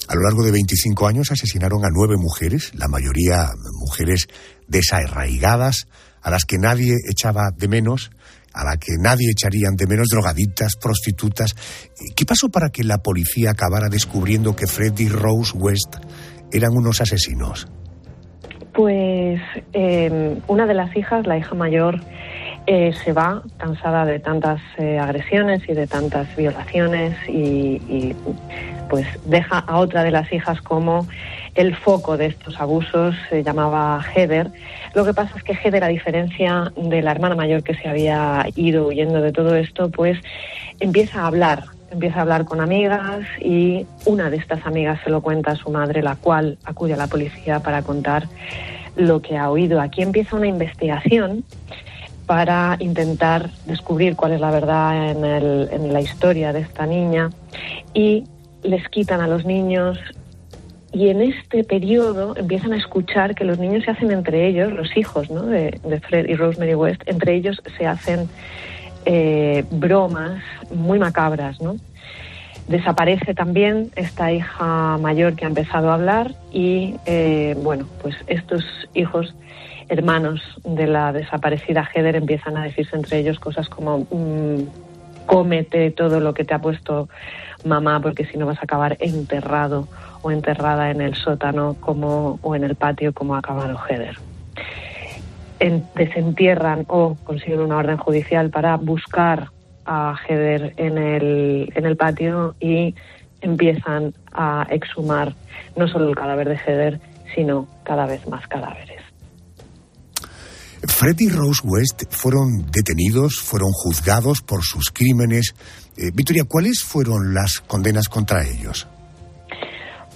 A 0.08 0.14
lo 0.14 0.22
largo 0.22 0.42
de 0.42 0.52
25 0.52 1.06
años 1.06 1.30
asesinaron 1.30 1.84
a 1.84 1.88
nueve 1.92 2.16
mujeres, 2.16 2.72
la 2.74 2.88
mayoría 2.88 3.50
mujeres 3.78 4.26
desarraigadas, 4.66 5.86
a 6.22 6.30
las 6.30 6.44
que 6.44 6.56
nadie 6.58 6.94
echaba 7.10 7.50
de 7.54 7.68
menos, 7.68 8.10
a 8.54 8.64
las 8.64 8.78
que 8.78 8.92
nadie 8.98 9.30
echarían 9.30 9.76
de 9.76 9.86
menos, 9.86 10.08
drogadictas, 10.08 10.76
prostitutas. 10.80 11.54
¿Qué 12.16 12.24
pasó 12.24 12.48
para 12.48 12.70
que 12.70 12.84
la 12.84 12.98
policía 12.98 13.50
acabara 13.50 13.88
descubriendo 13.88 14.56
que 14.56 14.66
Freddy 14.66 15.08
Rose 15.08 15.56
West 15.56 15.96
eran 16.52 16.72
unos 16.74 17.00
asesinos? 17.00 17.68
Pues 18.72 19.40
eh, 19.74 20.40
una 20.46 20.66
de 20.66 20.74
las 20.74 20.96
hijas, 20.96 21.26
la 21.26 21.36
hija 21.36 21.54
mayor, 21.54 22.00
eh, 22.70 22.92
se 23.02 23.12
va 23.12 23.42
cansada 23.56 24.04
de 24.04 24.18
tantas 24.18 24.60
eh, 24.76 24.98
agresiones 24.98 25.62
y 25.66 25.72
de 25.72 25.86
tantas 25.86 26.36
violaciones 26.36 27.16
y, 27.26 28.14
pues 28.88 29.06
deja 29.24 29.58
a 29.58 29.78
otra 29.78 30.02
de 30.02 30.10
las 30.10 30.32
hijas 30.32 30.60
como 30.62 31.06
el 31.54 31.74
foco 31.74 32.16
de 32.16 32.26
estos 32.26 32.60
abusos, 32.60 33.14
se 33.28 33.42
llamaba 33.42 34.00
Heather. 34.14 34.50
Lo 34.94 35.04
que 35.04 35.14
pasa 35.14 35.34
es 35.36 35.42
que 35.42 35.54
Heather, 35.54 35.84
a 35.84 35.88
diferencia 35.88 36.72
de 36.76 37.02
la 37.02 37.10
hermana 37.10 37.34
mayor 37.34 37.62
que 37.62 37.74
se 37.74 37.88
había 37.88 38.46
ido 38.54 38.86
huyendo 38.86 39.20
de 39.20 39.32
todo 39.32 39.54
esto, 39.56 39.90
pues 39.90 40.18
empieza 40.80 41.22
a 41.22 41.26
hablar, 41.26 41.64
empieza 41.90 42.18
a 42.18 42.22
hablar 42.22 42.44
con 42.44 42.60
amigas 42.60 43.26
y 43.40 43.86
una 44.04 44.30
de 44.30 44.36
estas 44.36 44.64
amigas 44.66 45.00
se 45.02 45.10
lo 45.10 45.20
cuenta 45.20 45.52
a 45.52 45.56
su 45.56 45.70
madre, 45.70 46.02
la 46.02 46.16
cual 46.16 46.58
acude 46.64 46.94
a 46.94 46.96
la 46.96 47.08
policía 47.08 47.60
para 47.60 47.82
contar 47.82 48.28
lo 48.96 49.20
que 49.20 49.36
ha 49.36 49.50
oído. 49.50 49.80
Aquí 49.80 50.02
empieza 50.02 50.36
una 50.36 50.46
investigación 50.46 51.44
para 52.26 52.76
intentar 52.78 53.50
descubrir 53.64 54.14
cuál 54.14 54.32
es 54.32 54.40
la 54.40 54.50
verdad 54.50 55.10
en, 55.10 55.24
en 55.24 55.92
la 55.92 56.00
historia 56.00 56.52
de 56.52 56.60
esta 56.60 56.84
niña 56.84 57.30
y 57.94 58.24
les 58.62 58.88
quitan 58.88 59.20
a 59.20 59.26
los 59.26 59.44
niños 59.44 59.98
y 60.92 61.08
en 61.08 61.20
este 61.20 61.64
periodo 61.64 62.36
empiezan 62.36 62.72
a 62.72 62.76
escuchar 62.76 63.34
que 63.34 63.44
los 63.44 63.58
niños 63.58 63.84
se 63.84 63.90
hacen 63.90 64.10
entre 64.10 64.46
ellos, 64.46 64.72
los 64.72 64.96
hijos 64.96 65.30
¿no? 65.30 65.42
de, 65.42 65.78
Fred 66.08 66.28
y 66.28 66.34
Rosemary 66.34 66.74
West, 66.74 67.02
entre 67.06 67.34
ellos 67.34 67.60
se 67.76 67.86
hacen 67.86 68.28
eh, 69.04 69.64
bromas 69.70 70.42
muy 70.74 70.98
macabras, 70.98 71.60
¿no? 71.60 71.76
Desaparece 72.68 73.32
también 73.32 73.90
esta 73.96 74.30
hija 74.30 74.98
mayor 74.98 75.34
que 75.36 75.46
ha 75.46 75.48
empezado 75.48 75.90
a 75.90 75.94
hablar 75.94 76.34
y, 76.52 76.96
eh, 77.06 77.56
bueno, 77.62 77.86
pues 78.02 78.14
estos 78.26 78.62
hijos 78.92 79.34
hermanos 79.88 80.42
de 80.64 80.86
la 80.86 81.12
desaparecida 81.12 81.88
Heather 81.94 82.16
empiezan 82.16 82.58
a 82.58 82.64
decirse 82.64 82.94
entre 82.94 83.20
ellos 83.20 83.38
cosas 83.38 83.70
como 83.70 84.00
mm, 84.10 84.66
cómete 85.26 85.90
todo 85.90 86.20
lo 86.20 86.34
que 86.34 86.44
te 86.44 86.54
ha 86.54 86.60
puesto 86.60 87.08
mamá 87.64 88.00
porque 88.00 88.24
si 88.26 88.38
no 88.38 88.46
vas 88.46 88.58
a 88.58 88.62
acabar 88.62 88.96
enterrado 89.00 89.88
o 90.22 90.30
enterrada 90.30 90.90
en 90.90 91.00
el 91.00 91.14
sótano 91.14 91.76
como 91.80 92.38
o 92.42 92.54
en 92.56 92.64
el 92.64 92.74
patio 92.74 93.12
como 93.12 93.34
ha 93.34 93.38
acabado 93.38 93.78
Heather. 93.88 94.16
En- 95.60 95.84
desentierran 95.94 96.84
o 96.88 97.16
consiguen 97.24 97.60
una 97.60 97.76
orden 97.78 97.96
judicial 97.96 98.50
para 98.50 98.76
buscar 98.76 99.48
a 99.86 100.14
Heather 100.26 100.74
en 100.76 100.98
el, 100.98 101.72
en 101.74 101.86
el 101.86 101.96
patio 101.96 102.54
y 102.60 102.94
empiezan 103.40 104.14
a 104.32 104.66
exhumar 104.70 105.34
no 105.76 105.88
solo 105.88 106.08
el 106.08 106.14
cadáver 106.16 106.48
de 106.48 106.56
Heather, 106.56 107.00
sino 107.34 107.66
cada 107.84 108.06
vez 108.06 108.26
más 108.28 108.46
cadáveres. 108.46 108.97
Fred 110.86 111.16
y 111.18 111.28
Rose 111.28 111.62
West 111.64 112.04
fueron 112.10 112.66
detenidos, 112.70 113.40
fueron 113.40 113.70
juzgados 113.72 114.42
por 114.42 114.62
sus 114.62 114.90
crímenes. 114.90 115.54
Eh, 115.96 116.10
Victoria, 116.14 116.44
¿cuáles 116.48 116.82
fueron 116.82 117.34
las 117.34 117.60
condenas 117.60 118.08
contra 118.08 118.46
ellos? 118.46 118.86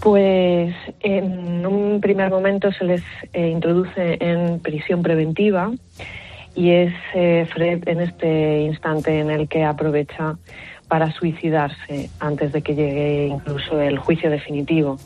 Pues 0.00 0.74
en 1.00 1.66
un 1.66 2.00
primer 2.00 2.30
momento 2.30 2.72
se 2.72 2.84
les 2.84 3.02
eh, 3.32 3.48
introduce 3.48 4.18
en 4.20 4.60
prisión 4.60 5.02
preventiva 5.02 5.70
y 6.54 6.70
es 6.70 6.92
eh, 7.14 7.46
Fred 7.52 7.88
en 7.88 8.00
este 8.00 8.62
instante 8.62 9.20
en 9.20 9.30
el 9.30 9.48
que 9.48 9.64
aprovecha 9.64 10.36
para 10.88 11.12
suicidarse 11.12 12.10
antes 12.20 12.52
de 12.52 12.62
que 12.62 12.74
llegue 12.74 13.26
incluso 13.28 13.80
el 13.80 13.98
juicio 13.98 14.28
definitivo. 14.28 14.98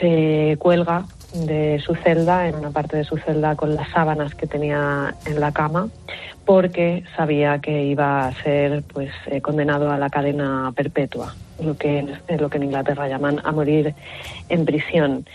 Se 0.00 0.56
cuelga 0.58 1.04
de 1.34 1.80
su 1.80 1.94
celda, 1.96 2.48
en 2.48 2.54
una 2.54 2.70
parte 2.70 2.96
de 2.96 3.04
su 3.04 3.16
celda, 3.18 3.56
con 3.56 3.74
las 3.74 3.90
sábanas 3.90 4.34
que 4.34 4.46
tenía 4.46 5.14
en 5.26 5.40
la 5.40 5.52
cama, 5.52 5.88
porque 6.44 7.02
sabía 7.16 7.58
que 7.58 7.84
iba 7.84 8.26
a 8.26 8.32
ser 8.42 8.82
pues 8.82 9.10
eh, 9.26 9.40
condenado 9.40 9.90
a 9.90 9.98
la 9.98 10.10
cadena 10.10 10.72
perpetua, 10.74 11.34
lo 11.60 11.76
que 11.76 11.98
en, 11.98 12.18
lo 12.38 12.48
que 12.48 12.58
en 12.58 12.64
Inglaterra 12.64 13.08
llaman 13.08 13.40
a 13.44 13.52
morir 13.52 13.94
en 14.48 14.64
prisión. 14.64 15.26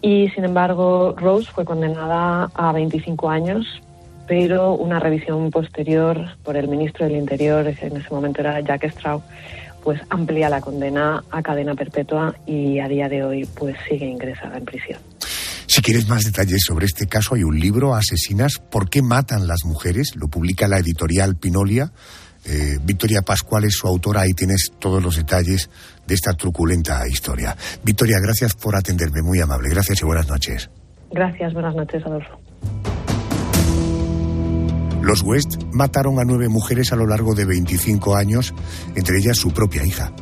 Y 0.00 0.28
sin 0.30 0.44
embargo, 0.44 1.14
Rose 1.16 1.50
fue 1.50 1.64
condenada 1.64 2.50
a 2.54 2.72
25 2.72 3.28
años, 3.28 3.82
pero 4.26 4.74
una 4.74 5.00
revisión 5.00 5.50
posterior 5.50 6.36
por 6.44 6.56
el 6.56 6.68
ministro 6.68 7.06
del 7.06 7.16
Interior, 7.16 7.66
en 7.66 7.96
ese 7.96 8.10
momento 8.10 8.40
era 8.40 8.60
Jack 8.60 8.84
Straw, 8.84 9.20
pues 9.82 10.00
amplía 10.10 10.48
la 10.48 10.60
condena 10.60 11.24
a 11.30 11.42
cadena 11.42 11.74
perpetua 11.74 12.34
y 12.46 12.78
a 12.78 12.88
día 12.88 13.08
de 13.08 13.24
hoy 13.24 13.48
pues 13.58 13.76
sigue 13.88 14.06
ingresada 14.06 14.58
en 14.58 14.64
prisión. 14.64 15.00
Si 15.80 15.84
quieres 15.84 16.08
más 16.08 16.24
detalles 16.24 16.60
sobre 16.66 16.84
este 16.84 17.06
caso, 17.06 17.36
hay 17.36 17.42
un 17.42 17.58
libro, 17.58 17.94
Asesinas, 17.94 18.58
¿por 18.58 18.90
qué 18.90 19.00
matan 19.00 19.46
las 19.46 19.64
mujeres? 19.64 20.14
Lo 20.14 20.28
publica 20.28 20.68
la 20.68 20.78
editorial 20.78 21.36
Pinolia. 21.36 21.90
Eh, 22.44 22.76
Victoria 22.84 23.22
Pascual 23.22 23.64
es 23.64 23.76
su 23.76 23.86
autora, 23.86 24.20
ahí 24.20 24.34
tienes 24.36 24.72
todos 24.78 25.02
los 25.02 25.16
detalles 25.16 25.70
de 26.06 26.14
esta 26.14 26.34
truculenta 26.34 27.08
historia. 27.08 27.56
Victoria, 27.82 28.18
gracias 28.20 28.52
por 28.56 28.76
atenderme, 28.76 29.22
muy 29.22 29.40
amable. 29.40 29.70
Gracias 29.70 30.02
y 30.02 30.04
buenas 30.04 30.28
noches. 30.28 30.68
Gracias, 31.12 31.54
buenas 31.54 31.74
noches, 31.74 32.02
Adolfo. 32.04 32.38
Los 35.00 35.22
West 35.22 35.62
mataron 35.72 36.18
a 36.18 36.24
nueve 36.24 36.50
mujeres 36.50 36.92
a 36.92 36.96
lo 36.96 37.06
largo 37.06 37.34
de 37.34 37.46
25 37.46 38.16
años, 38.16 38.52
entre 38.96 39.16
ellas 39.16 39.38
su 39.38 39.50
propia 39.52 39.86
hija. 39.86 40.12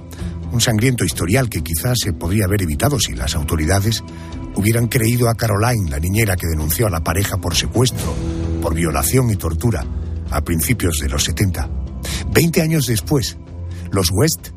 Un 0.52 0.60
sangriento 0.60 1.04
historial 1.04 1.50
que 1.50 1.64
quizás 1.64 1.98
se 2.00 2.12
podría 2.12 2.44
haber 2.44 2.62
evitado 2.62 3.00
si 3.00 3.14
las 3.14 3.34
autoridades 3.34 4.04
hubieran 4.58 4.88
creído 4.88 5.28
a 5.28 5.36
Caroline, 5.36 5.88
la 5.88 6.00
niñera 6.00 6.34
que 6.34 6.48
denunció 6.48 6.88
a 6.88 6.90
la 6.90 7.04
pareja 7.04 7.36
por 7.36 7.54
secuestro, 7.54 8.12
por 8.60 8.74
violación 8.74 9.30
y 9.30 9.36
tortura, 9.36 9.86
a 10.30 10.40
principios 10.40 10.98
de 11.00 11.08
los 11.08 11.22
70. 11.22 11.70
Veinte 12.32 12.60
años 12.60 12.86
después, 12.86 13.38
los 13.92 14.08
West 14.10 14.48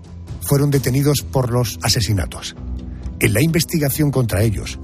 fueron 0.42 0.72
detenidos 0.72 1.22
por 1.22 1.52
los 1.52 1.78
asesinatos. 1.84 2.56
En 3.20 3.34
la 3.36 3.44
investigación 3.44 4.10
contra 4.10 4.42
ellos, 4.42 4.80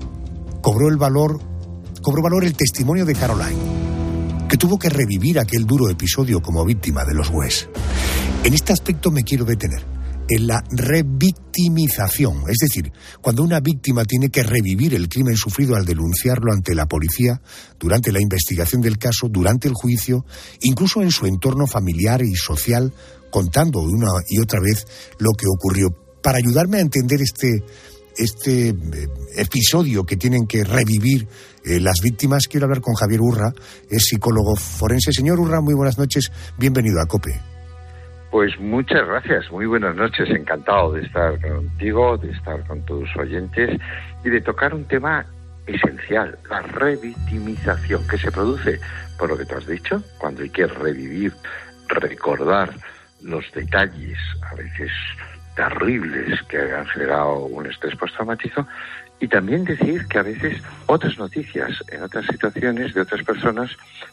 cobró 0.61 0.87
el 0.87 0.97
valor, 0.97 1.41
cobró 2.03 2.21
valor 2.21 2.45
el 2.45 2.55
testimonio 2.55 3.03
de 3.03 3.15
Caroline, 3.15 4.47
que 4.47 4.57
tuvo 4.57 4.77
que 4.77 4.89
revivir 4.89 5.39
aquel 5.39 5.65
duro 5.65 5.89
episodio 5.89 6.43
como 6.43 6.63
víctima 6.63 7.03
de 7.05 7.15
los 7.15 7.31
West. 7.31 7.69
En 8.43 8.53
este 8.53 8.71
aspecto 8.71 9.09
me 9.09 9.23
quiero 9.23 9.45
detener 9.45 9.96
en 10.29 10.47
la 10.47 10.63
revictimización, 10.69 12.43
es 12.49 12.57
decir, 12.59 12.91
cuando 13.21 13.43
una 13.43 13.59
víctima 13.59 14.03
tiene 14.03 14.29
que 14.29 14.43
revivir 14.43 14.93
el 14.93 15.07
crimen 15.07 15.37
sufrido 15.37 15.75
al 15.75 15.85
denunciarlo 15.85 16.51
ante 16.51 16.75
la 16.75 16.85
policía, 16.85 17.41
durante 17.79 18.11
la 18.11 18.21
investigación 18.21 18.81
del 18.81 18.97
caso, 18.97 19.27
durante 19.29 19.67
el 19.67 19.73
juicio, 19.73 20.25
incluso 20.61 21.01
en 21.01 21.11
su 21.11 21.25
entorno 21.25 21.65
familiar 21.67 22.21
y 22.21 22.35
social, 22.35 22.93
contando 23.29 23.79
una 23.79 24.07
y 24.27 24.39
otra 24.39 24.59
vez 24.59 24.85
lo 25.19 25.31
que 25.31 25.45
ocurrió. 25.47 25.89
Para 26.21 26.39
ayudarme 26.39 26.77
a 26.77 26.81
entender 26.81 27.21
este, 27.21 27.63
este 28.17 28.69
eh, 28.69 28.75
episodio 29.35 30.05
que 30.05 30.17
tienen 30.17 30.45
que 30.45 30.63
revivir 30.63 31.27
eh, 31.63 31.79
las 31.79 32.01
víctimas, 32.01 32.47
quiero 32.47 32.65
hablar 32.65 32.81
con 32.81 32.95
Javier 32.95 33.21
Urra, 33.21 33.53
es 33.89 34.07
psicólogo 34.07 34.55
forense. 34.55 35.13
Señor 35.13 35.39
Urra, 35.39 35.61
muy 35.61 35.73
buenas 35.73 35.97
noches, 35.97 36.31
bienvenido 36.57 36.99
a 37.01 37.05
COPE. 37.05 37.56
Pues 38.31 38.59
muchas 38.59 39.07
gracias, 39.07 39.49
muy 39.51 39.65
buenas 39.65 39.95
noches, 39.95 40.29
encantado 40.29 40.91
de 40.91 41.01
estar 41.01 41.39
contigo, 41.39 42.17
de 42.17 42.31
estar 42.31 42.65
con 42.67 42.85
tus 42.85 43.15
oyentes 43.15 43.79
y 44.25 44.29
de 44.29 44.41
tocar 44.41 44.73
un 44.73 44.83
tema 44.83 45.25
esencial, 45.65 46.37
la 46.49 46.61
revictimización 46.61 48.05
que 48.05 48.17
se 48.17 48.29
produce, 48.29 48.81
por 49.17 49.29
lo 49.29 49.37
que 49.37 49.45
tú 49.45 49.55
has 49.55 49.65
dicho, 49.65 50.03
cuando 50.17 50.43
hay 50.43 50.49
que 50.49 50.67
revivir, 50.67 51.33
recordar 51.87 52.73
los 53.21 53.49
detalles, 53.53 54.19
a 54.51 54.55
veces 54.55 54.91
terribles, 55.55 56.41
que 56.43 56.59
han 56.59 56.85
generado 56.87 57.45
un 57.45 57.65
estrés 57.65 57.95
postraumático, 57.95 58.67
y 59.21 59.27
también 59.29 59.63
decir 59.63 60.05
que 60.07 60.19
a 60.19 60.23
veces 60.23 60.61
otras 60.85 61.17
noticias 61.17 61.81
en 61.91 62.03
otras 62.03 62.25
situaciones 62.27 62.93
de 62.93 63.01
otras 63.01 63.23
personas, 63.23 63.71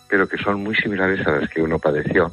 pero 0.09 0.29
que 0.29 0.39
son 0.39 0.63
muy 0.63 0.75
similares 0.77 1.27
a 1.27 1.33
las 1.33 1.51
que 1.51 1.61
uno 1.61 1.79
padeció, 1.79 2.33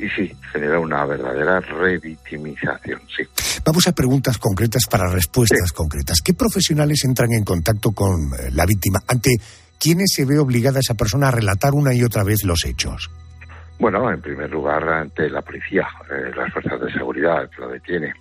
y 0.00 0.08
sí, 0.08 0.32
genera 0.52 0.78
una 0.80 1.04
verdadera 1.04 1.60
revictimización, 1.60 3.00
sí. 3.14 3.22
Vamos 3.64 3.86
a 3.86 3.92
preguntas 3.92 4.38
concretas 4.38 4.84
para 4.90 5.10
respuestas 5.10 5.72
concretas. 5.72 6.20
¿Qué 6.24 6.32
profesionales 6.32 7.04
entran 7.04 7.32
en 7.32 7.44
contacto 7.44 7.92
con 7.92 8.32
eh, 8.32 8.50
la 8.52 8.64
víctima? 8.64 9.00
¿Ante 9.06 9.30
quiénes 9.78 10.12
se 10.14 10.24
ve 10.24 10.38
obligada 10.38 10.80
esa 10.80 10.94
persona 10.94 11.28
a 11.28 11.30
relatar 11.30 11.74
una 11.74 11.94
y 11.94 12.02
otra 12.02 12.24
vez 12.24 12.44
los 12.44 12.64
hechos? 12.64 13.10
Bueno, 13.78 14.10
en 14.10 14.20
primer 14.20 14.50
lugar, 14.50 14.86
ante 14.88 15.28
la 15.30 15.40
policía, 15.40 15.88
eh, 16.10 16.30
las 16.36 16.52
fuerzas 16.52 16.80
de 16.80 16.92
seguridad 16.92 17.48
que 17.48 17.62
lo 17.62 17.68
detiene. 17.68 18.12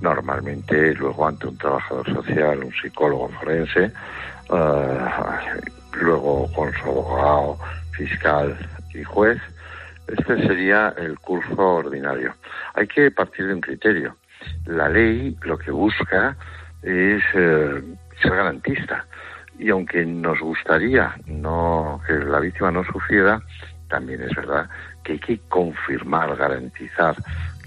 Normalmente, 0.00 0.94
luego 0.94 1.26
ante 1.26 1.48
un 1.48 1.58
trabajador 1.58 2.06
social, 2.14 2.64
un 2.64 2.72
psicólogo 2.72 3.28
forense, 3.28 3.84
eh, 3.84 4.98
luego 6.00 6.50
con 6.52 6.72
su 6.72 6.88
abogado, 6.88 7.58
fiscal 7.92 8.56
y 8.94 9.02
juez. 9.04 9.38
Este 10.06 10.46
sería 10.46 10.94
el 10.96 11.18
curso 11.18 11.56
ordinario. 11.56 12.34
Hay 12.74 12.86
que 12.86 13.10
partir 13.10 13.46
de 13.46 13.54
un 13.54 13.60
criterio. 13.60 14.16
La 14.66 14.88
ley 14.88 15.36
lo 15.42 15.56
que 15.56 15.70
busca 15.70 16.36
es 16.82 17.22
eh, 17.34 17.82
ser 18.20 18.30
garantista. 18.30 19.06
Y 19.58 19.70
aunque 19.70 20.04
nos 20.04 20.40
gustaría 20.40 21.14
no 21.26 22.00
que 22.06 22.14
la 22.14 22.40
víctima 22.40 22.70
no 22.70 22.84
sufriera, 22.84 23.40
también 23.88 24.22
es 24.22 24.34
verdad 24.34 24.68
que 25.04 25.12
hay 25.12 25.18
que 25.18 25.38
confirmar, 25.48 26.34
garantizar 26.36 27.14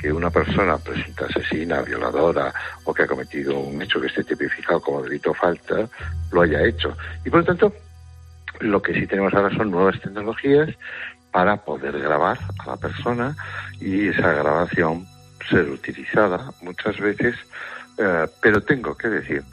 que 0.01 0.11
una 0.11 0.29
persona 0.29 0.77
presunta 0.77 1.25
asesina, 1.25 1.81
violadora 1.81 2.53
o 2.83 2.93
que 2.93 3.03
ha 3.03 3.07
cometido 3.07 3.57
un 3.59 3.81
hecho 3.81 4.01
que 4.01 4.07
esté 4.07 4.23
tipificado 4.23 4.81
como 4.81 5.03
delito 5.03 5.33
falta, 5.33 5.87
lo 6.31 6.41
haya 6.41 6.63
hecho. 6.63 6.97
Y 7.23 7.29
por 7.29 7.39
lo 7.39 7.45
tanto, 7.45 7.73
lo 8.59 8.81
que 8.81 8.93
sí 8.93 9.07
tenemos 9.07 9.33
ahora 9.33 9.55
son 9.55 9.71
nuevas 9.71 9.99
tecnologías 10.01 10.69
para 11.35 11.57
poder 11.57 11.99
grabar 11.99 12.39
a 12.59 12.65
la 12.65 12.77
persona 12.77 13.35
y 13.81 14.07
esa 14.07 14.31
grabación 14.31 15.05
ser 15.49 15.69
utilizada 15.69 16.49
muchas 16.61 16.97
veces, 16.97 17.35
eh, 17.97 18.25
pero 18.41 18.61
tengo 18.61 18.95
que 18.95 19.09
decir 19.09 19.43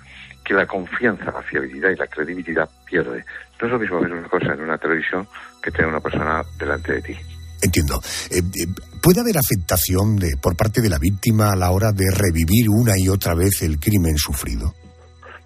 que 0.45 0.55
la 0.55 0.65
confianza, 0.65 1.25
la 1.25 1.43
fiabilidad 1.43 1.91
y 1.91 1.97
la 1.97 2.07
credibilidad 2.07 2.71
pierde. 2.87 3.25
No 3.61 3.67
es 3.67 3.73
lo 3.73 3.81
mismo 3.81 4.01
ver 4.01 4.13
una 4.13 4.29
cosa 4.29 4.53
en 4.53 4.61
una 4.61 4.79
televisión 4.79 5.27
que 5.61 5.73
tener 5.73 5.89
una 5.89 5.99
persona 5.99 6.45
delante 6.57 6.93
de 6.93 7.03
ti. 7.03 7.17
Entiendo. 7.61 8.01
Eh, 8.31 8.39
eh, 8.39 8.67
¿Puede 9.03 9.19
haber 9.19 9.37
afectación 9.37 10.15
de, 10.15 10.37
por 10.41 10.57
parte 10.57 10.83
de 10.83 10.89
la 10.89 11.01
víctima 11.01 11.51
a 11.51 11.57
la 11.57 11.73
hora 11.73 11.91
de 11.91 12.05
revivir 12.15 12.71
una 12.71 12.93
y 12.97 13.09
otra 13.09 13.35
vez 13.35 13.61
el 13.63 13.81
crimen 13.81 14.17
sufrido? 14.17 14.73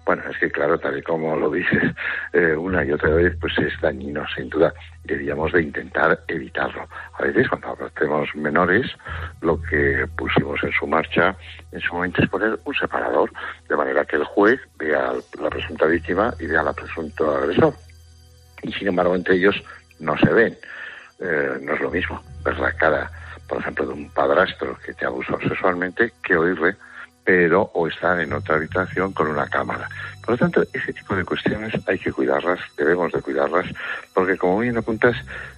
Bueno, 0.07 0.23
es 0.31 0.37
que 0.37 0.49
claro, 0.49 0.79
tal 0.79 0.97
y 0.97 1.01
como 1.01 1.35
lo 1.35 1.51
dices 1.51 1.83
eh, 2.33 2.55
una 2.55 2.83
y 2.85 2.93
otra 2.93 3.09
vez, 3.09 3.35
pues 3.41 3.57
es 3.57 3.73
dañino, 3.81 4.25
sin 4.33 4.49
duda. 4.49 4.73
Deberíamos 5.03 5.51
de 5.51 5.63
intentar 5.63 6.17
evitarlo. 6.29 6.87
A 7.19 7.23
veces, 7.23 7.49
cuando 7.49 7.75
tenemos 7.89 8.33
menores, 8.33 8.89
lo 9.41 9.61
que 9.61 10.07
pusimos 10.17 10.63
en 10.63 10.71
su 10.71 10.87
marcha 10.87 11.35
en 11.73 11.81
su 11.81 11.93
momento 11.93 12.23
es 12.23 12.29
poner 12.29 12.57
un 12.63 12.73
separador, 12.73 13.29
de 13.67 13.75
manera 13.75 14.05
que 14.05 14.15
el 14.15 14.23
juez 14.23 14.61
vea 14.79 15.09
a 15.09 15.41
la 15.41 15.49
presunta 15.49 15.85
víctima 15.87 16.33
y 16.39 16.47
vea 16.47 16.61
al 16.61 16.73
presunto 16.73 17.35
agresor. 17.35 17.73
Y 18.63 18.71
sin 18.71 18.87
embargo, 18.87 19.13
entre 19.13 19.35
ellos 19.35 19.61
no 19.99 20.17
se 20.19 20.31
ven. 20.31 20.57
Eh, 21.19 21.59
no 21.63 21.73
es 21.73 21.81
lo 21.81 21.91
mismo 21.91 22.23
ver 22.45 22.57
la 22.59 22.71
cara, 22.71 23.11
por 23.49 23.59
ejemplo, 23.59 23.85
de 23.85 23.93
un 23.93 24.09
padrastro 24.11 24.77
que 24.85 24.93
te 24.93 25.05
abusó 25.05 25.37
sexualmente 25.41 26.13
que 26.23 26.37
oírle 26.37 26.77
pero 27.27 27.69
o 27.73 27.89
estar 27.89 28.17
en 28.21 28.31
otra 28.31 28.55
habitación 28.55 29.11
con 29.11 29.27
una 29.27 29.49
cámara. 29.49 29.89
Por 30.21 30.29
lo 30.29 30.37
tanto, 30.37 30.63
ese 30.71 30.93
tipo 30.93 31.13
de 31.13 31.25
cuestiones 31.25 31.73
hay 31.85 31.99
que 31.99 32.13
cuidarlas, 32.13 32.57
debemos 32.77 33.11
de 33.11 33.21
cuidarlas, 33.21 33.65
porque 34.13 34.37
como 34.37 34.59
bien 34.59 34.77
apuntas, 34.77 35.13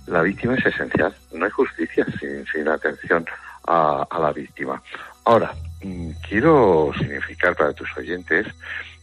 la 0.07 0.23
víctima 0.23 0.55
es 0.55 0.65
esencial. 0.65 1.13
No 1.31 1.45
hay 1.45 1.51
justicia 1.51 2.07
sin, 2.19 2.43
sin 2.47 2.67
atención 2.67 3.23
a, 3.67 4.03
a 4.09 4.19
la 4.19 4.33
víctima. 4.33 4.81
Ahora, 5.25 5.53
mm, 5.83 6.09
quiero 6.27 6.91
significar 6.97 7.55
para 7.55 7.71
tus 7.73 7.95
oyentes 7.95 8.47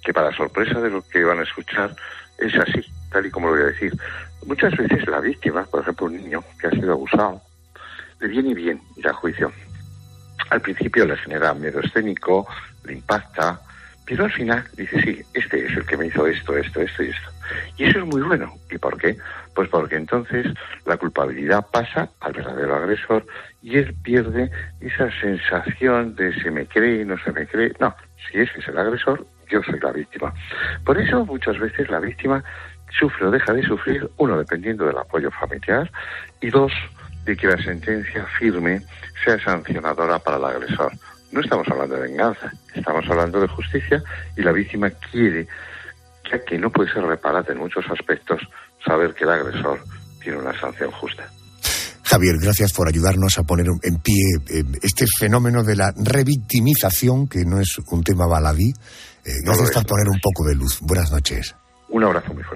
que 0.02 0.12
para 0.12 0.36
sorpresa 0.36 0.80
de 0.80 0.90
lo 0.90 1.02
que 1.02 1.22
van 1.22 1.38
a 1.38 1.44
escuchar, 1.44 1.94
es 2.36 2.52
así, 2.56 2.84
tal 3.12 3.26
y 3.26 3.30
como 3.30 3.46
lo 3.46 3.54
voy 3.54 3.62
a 3.62 3.66
decir. 3.66 3.96
Muchas 4.44 4.76
veces 4.76 5.06
la 5.06 5.20
víctima, 5.20 5.62
por 5.66 5.82
ejemplo 5.82 6.06
un 6.06 6.16
niño 6.16 6.42
que 6.60 6.66
ha 6.66 6.70
sido 6.70 6.94
abusado, 6.94 7.40
le 8.18 8.26
viene 8.26 8.54
bien 8.54 8.80
ir 8.96 9.06
a 9.06 9.12
juicio. 9.12 9.52
Al 10.50 10.60
principio 10.60 11.06
le 11.06 11.16
genera 11.16 11.54
miedo 11.54 11.80
escénico, 11.80 12.46
le 12.84 12.94
impacta, 12.94 13.60
pero 14.06 14.24
al 14.24 14.32
final 14.32 14.64
dice, 14.76 15.00
sí, 15.02 15.22
este 15.34 15.66
es 15.66 15.76
el 15.76 15.84
que 15.84 15.96
me 15.96 16.06
hizo 16.06 16.26
esto, 16.26 16.56
esto, 16.56 16.80
esto 16.80 17.02
y 17.02 17.08
esto. 17.08 17.30
Y 17.76 17.84
eso 17.84 17.98
es 17.98 18.04
muy 18.06 18.22
bueno. 18.22 18.54
¿Y 18.70 18.78
por 18.78 18.96
qué? 18.98 19.16
Pues 19.54 19.68
porque 19.68 19.96
entonces 19.96 20.46
la 20.84 20.96
culpabilidad 20.96 21.66
pasa 21.72 22.08
al 22.20 22.32
verdadero 22.32 22.76
agresor 22.76 23.26
y 23.62 23.78
él 23.78 23.94
pierde 24.02 24.50
esa 24.80 25.10
sensación 25.20 26.14
de 26.14 26.32
se 26.40 26.50
me 26.52 26.66
cree, 26.66 27.04
no 27.04 27.18
se 27.18 27.32
me 27.32 27.46
cree. 27.46 27.72
No, 27.80 27.94
si 28.30 28.38
ese 28.38 28.60
es 28.60 28.68
el 28.68 28.78
agresor, 28.78 29.26
yo 29.50 29.60
soy 29.62 29.80
la 29.80 29.90
víctima. 29.90 30.32
Por 30.84 31.00
eso 31.00 31.24
muchas 31.24 31.58
veces 31.58 31.88
la 31.90 31.98
víctima 31.98 32.44
sufre 32.96 33.26
o 33.26 33.30
deja 33.30 33.52
de 33.52 33.62
sufrir, 33.62 34.08
uno, 34.18 34.38
dependiendo 34.38 34.86
del 34.86 34.98
apoyo 34.98 35.30
familiar, 35.32 35.90
y 36.40 36.50
dos, 36.50 36.72
de 37.26 37.36
que 37.36 37.48
la 37.48 37.58
sentencia 37.58 38.24
firme 38.38 38.82
sea 39.24 39.38
sancionadora 39.42 40.18
para 40.20 40.36
el 40.36 40.44
agresor. 40.44 40.92
No 41.32 41.40
estamos 41.40 41.66
hablando 41.68 41.96
de 41.96 42.02
venganza, 42.02 42.52
estamos 42.72 43.04
hablando 43.10 43.40
de 43.40 43.48
justicia 43.48 44.02
y 44.36 44.42
la 44.42 44.52
víctima 44.52 44.88
quiere, 44.90 45.46
ya 46.30 46.38
que 46.44 46.56
no 46.56 46.70
puede 46.70 46.90
ser 46.92 47.02
reparada 47.02 47.52
en 47.52 47.58
muchos 47.58 47.84
aspectos, 47.90 48.40
saber 48.84 49.12
que 49.12 49.24
el 49.24 49.30
agresor 49.30 49.80
tiene 50.22 50.38
una 50.38 50.58
sanción 50.58 50.90
justa. 50.92 51.28
Javier, 52.04 52.36
gracias 52.40 52.72
por 52.72 52.88
ayudarnos 52.88 53.36
a 53.38 53.42
poner 53.42 53.66
en 53.82 53.96
pie 53.96 54.14
eh, 54.48 54.62
este 54.80 55.04
fenómeno 55.18 55.64
de 55.64 55.74
la 55.74 55.92
revictimización, 55.96 57.26
que 57.26 57.44
no 57.44 57.60
es 57.60 57.78
un 57.90 58.04
tema 58.04 58.26
baladí. 58.28 58.70
Eh, 59.24 59.32
gracias 59.44 59.72
por 59.72 59.86
poner 59.86 60.08
un 60.08 60.20
poco 60.20 60.46
de 60.48 60.54
luz. 60.54 60.78
Buenas 60.80 61.10
noches. 61.10 61.56
Un 61.88 62.04
abrazo 62.04 62.32
muy 62.32 62.44
fuerte. 62.44 62.44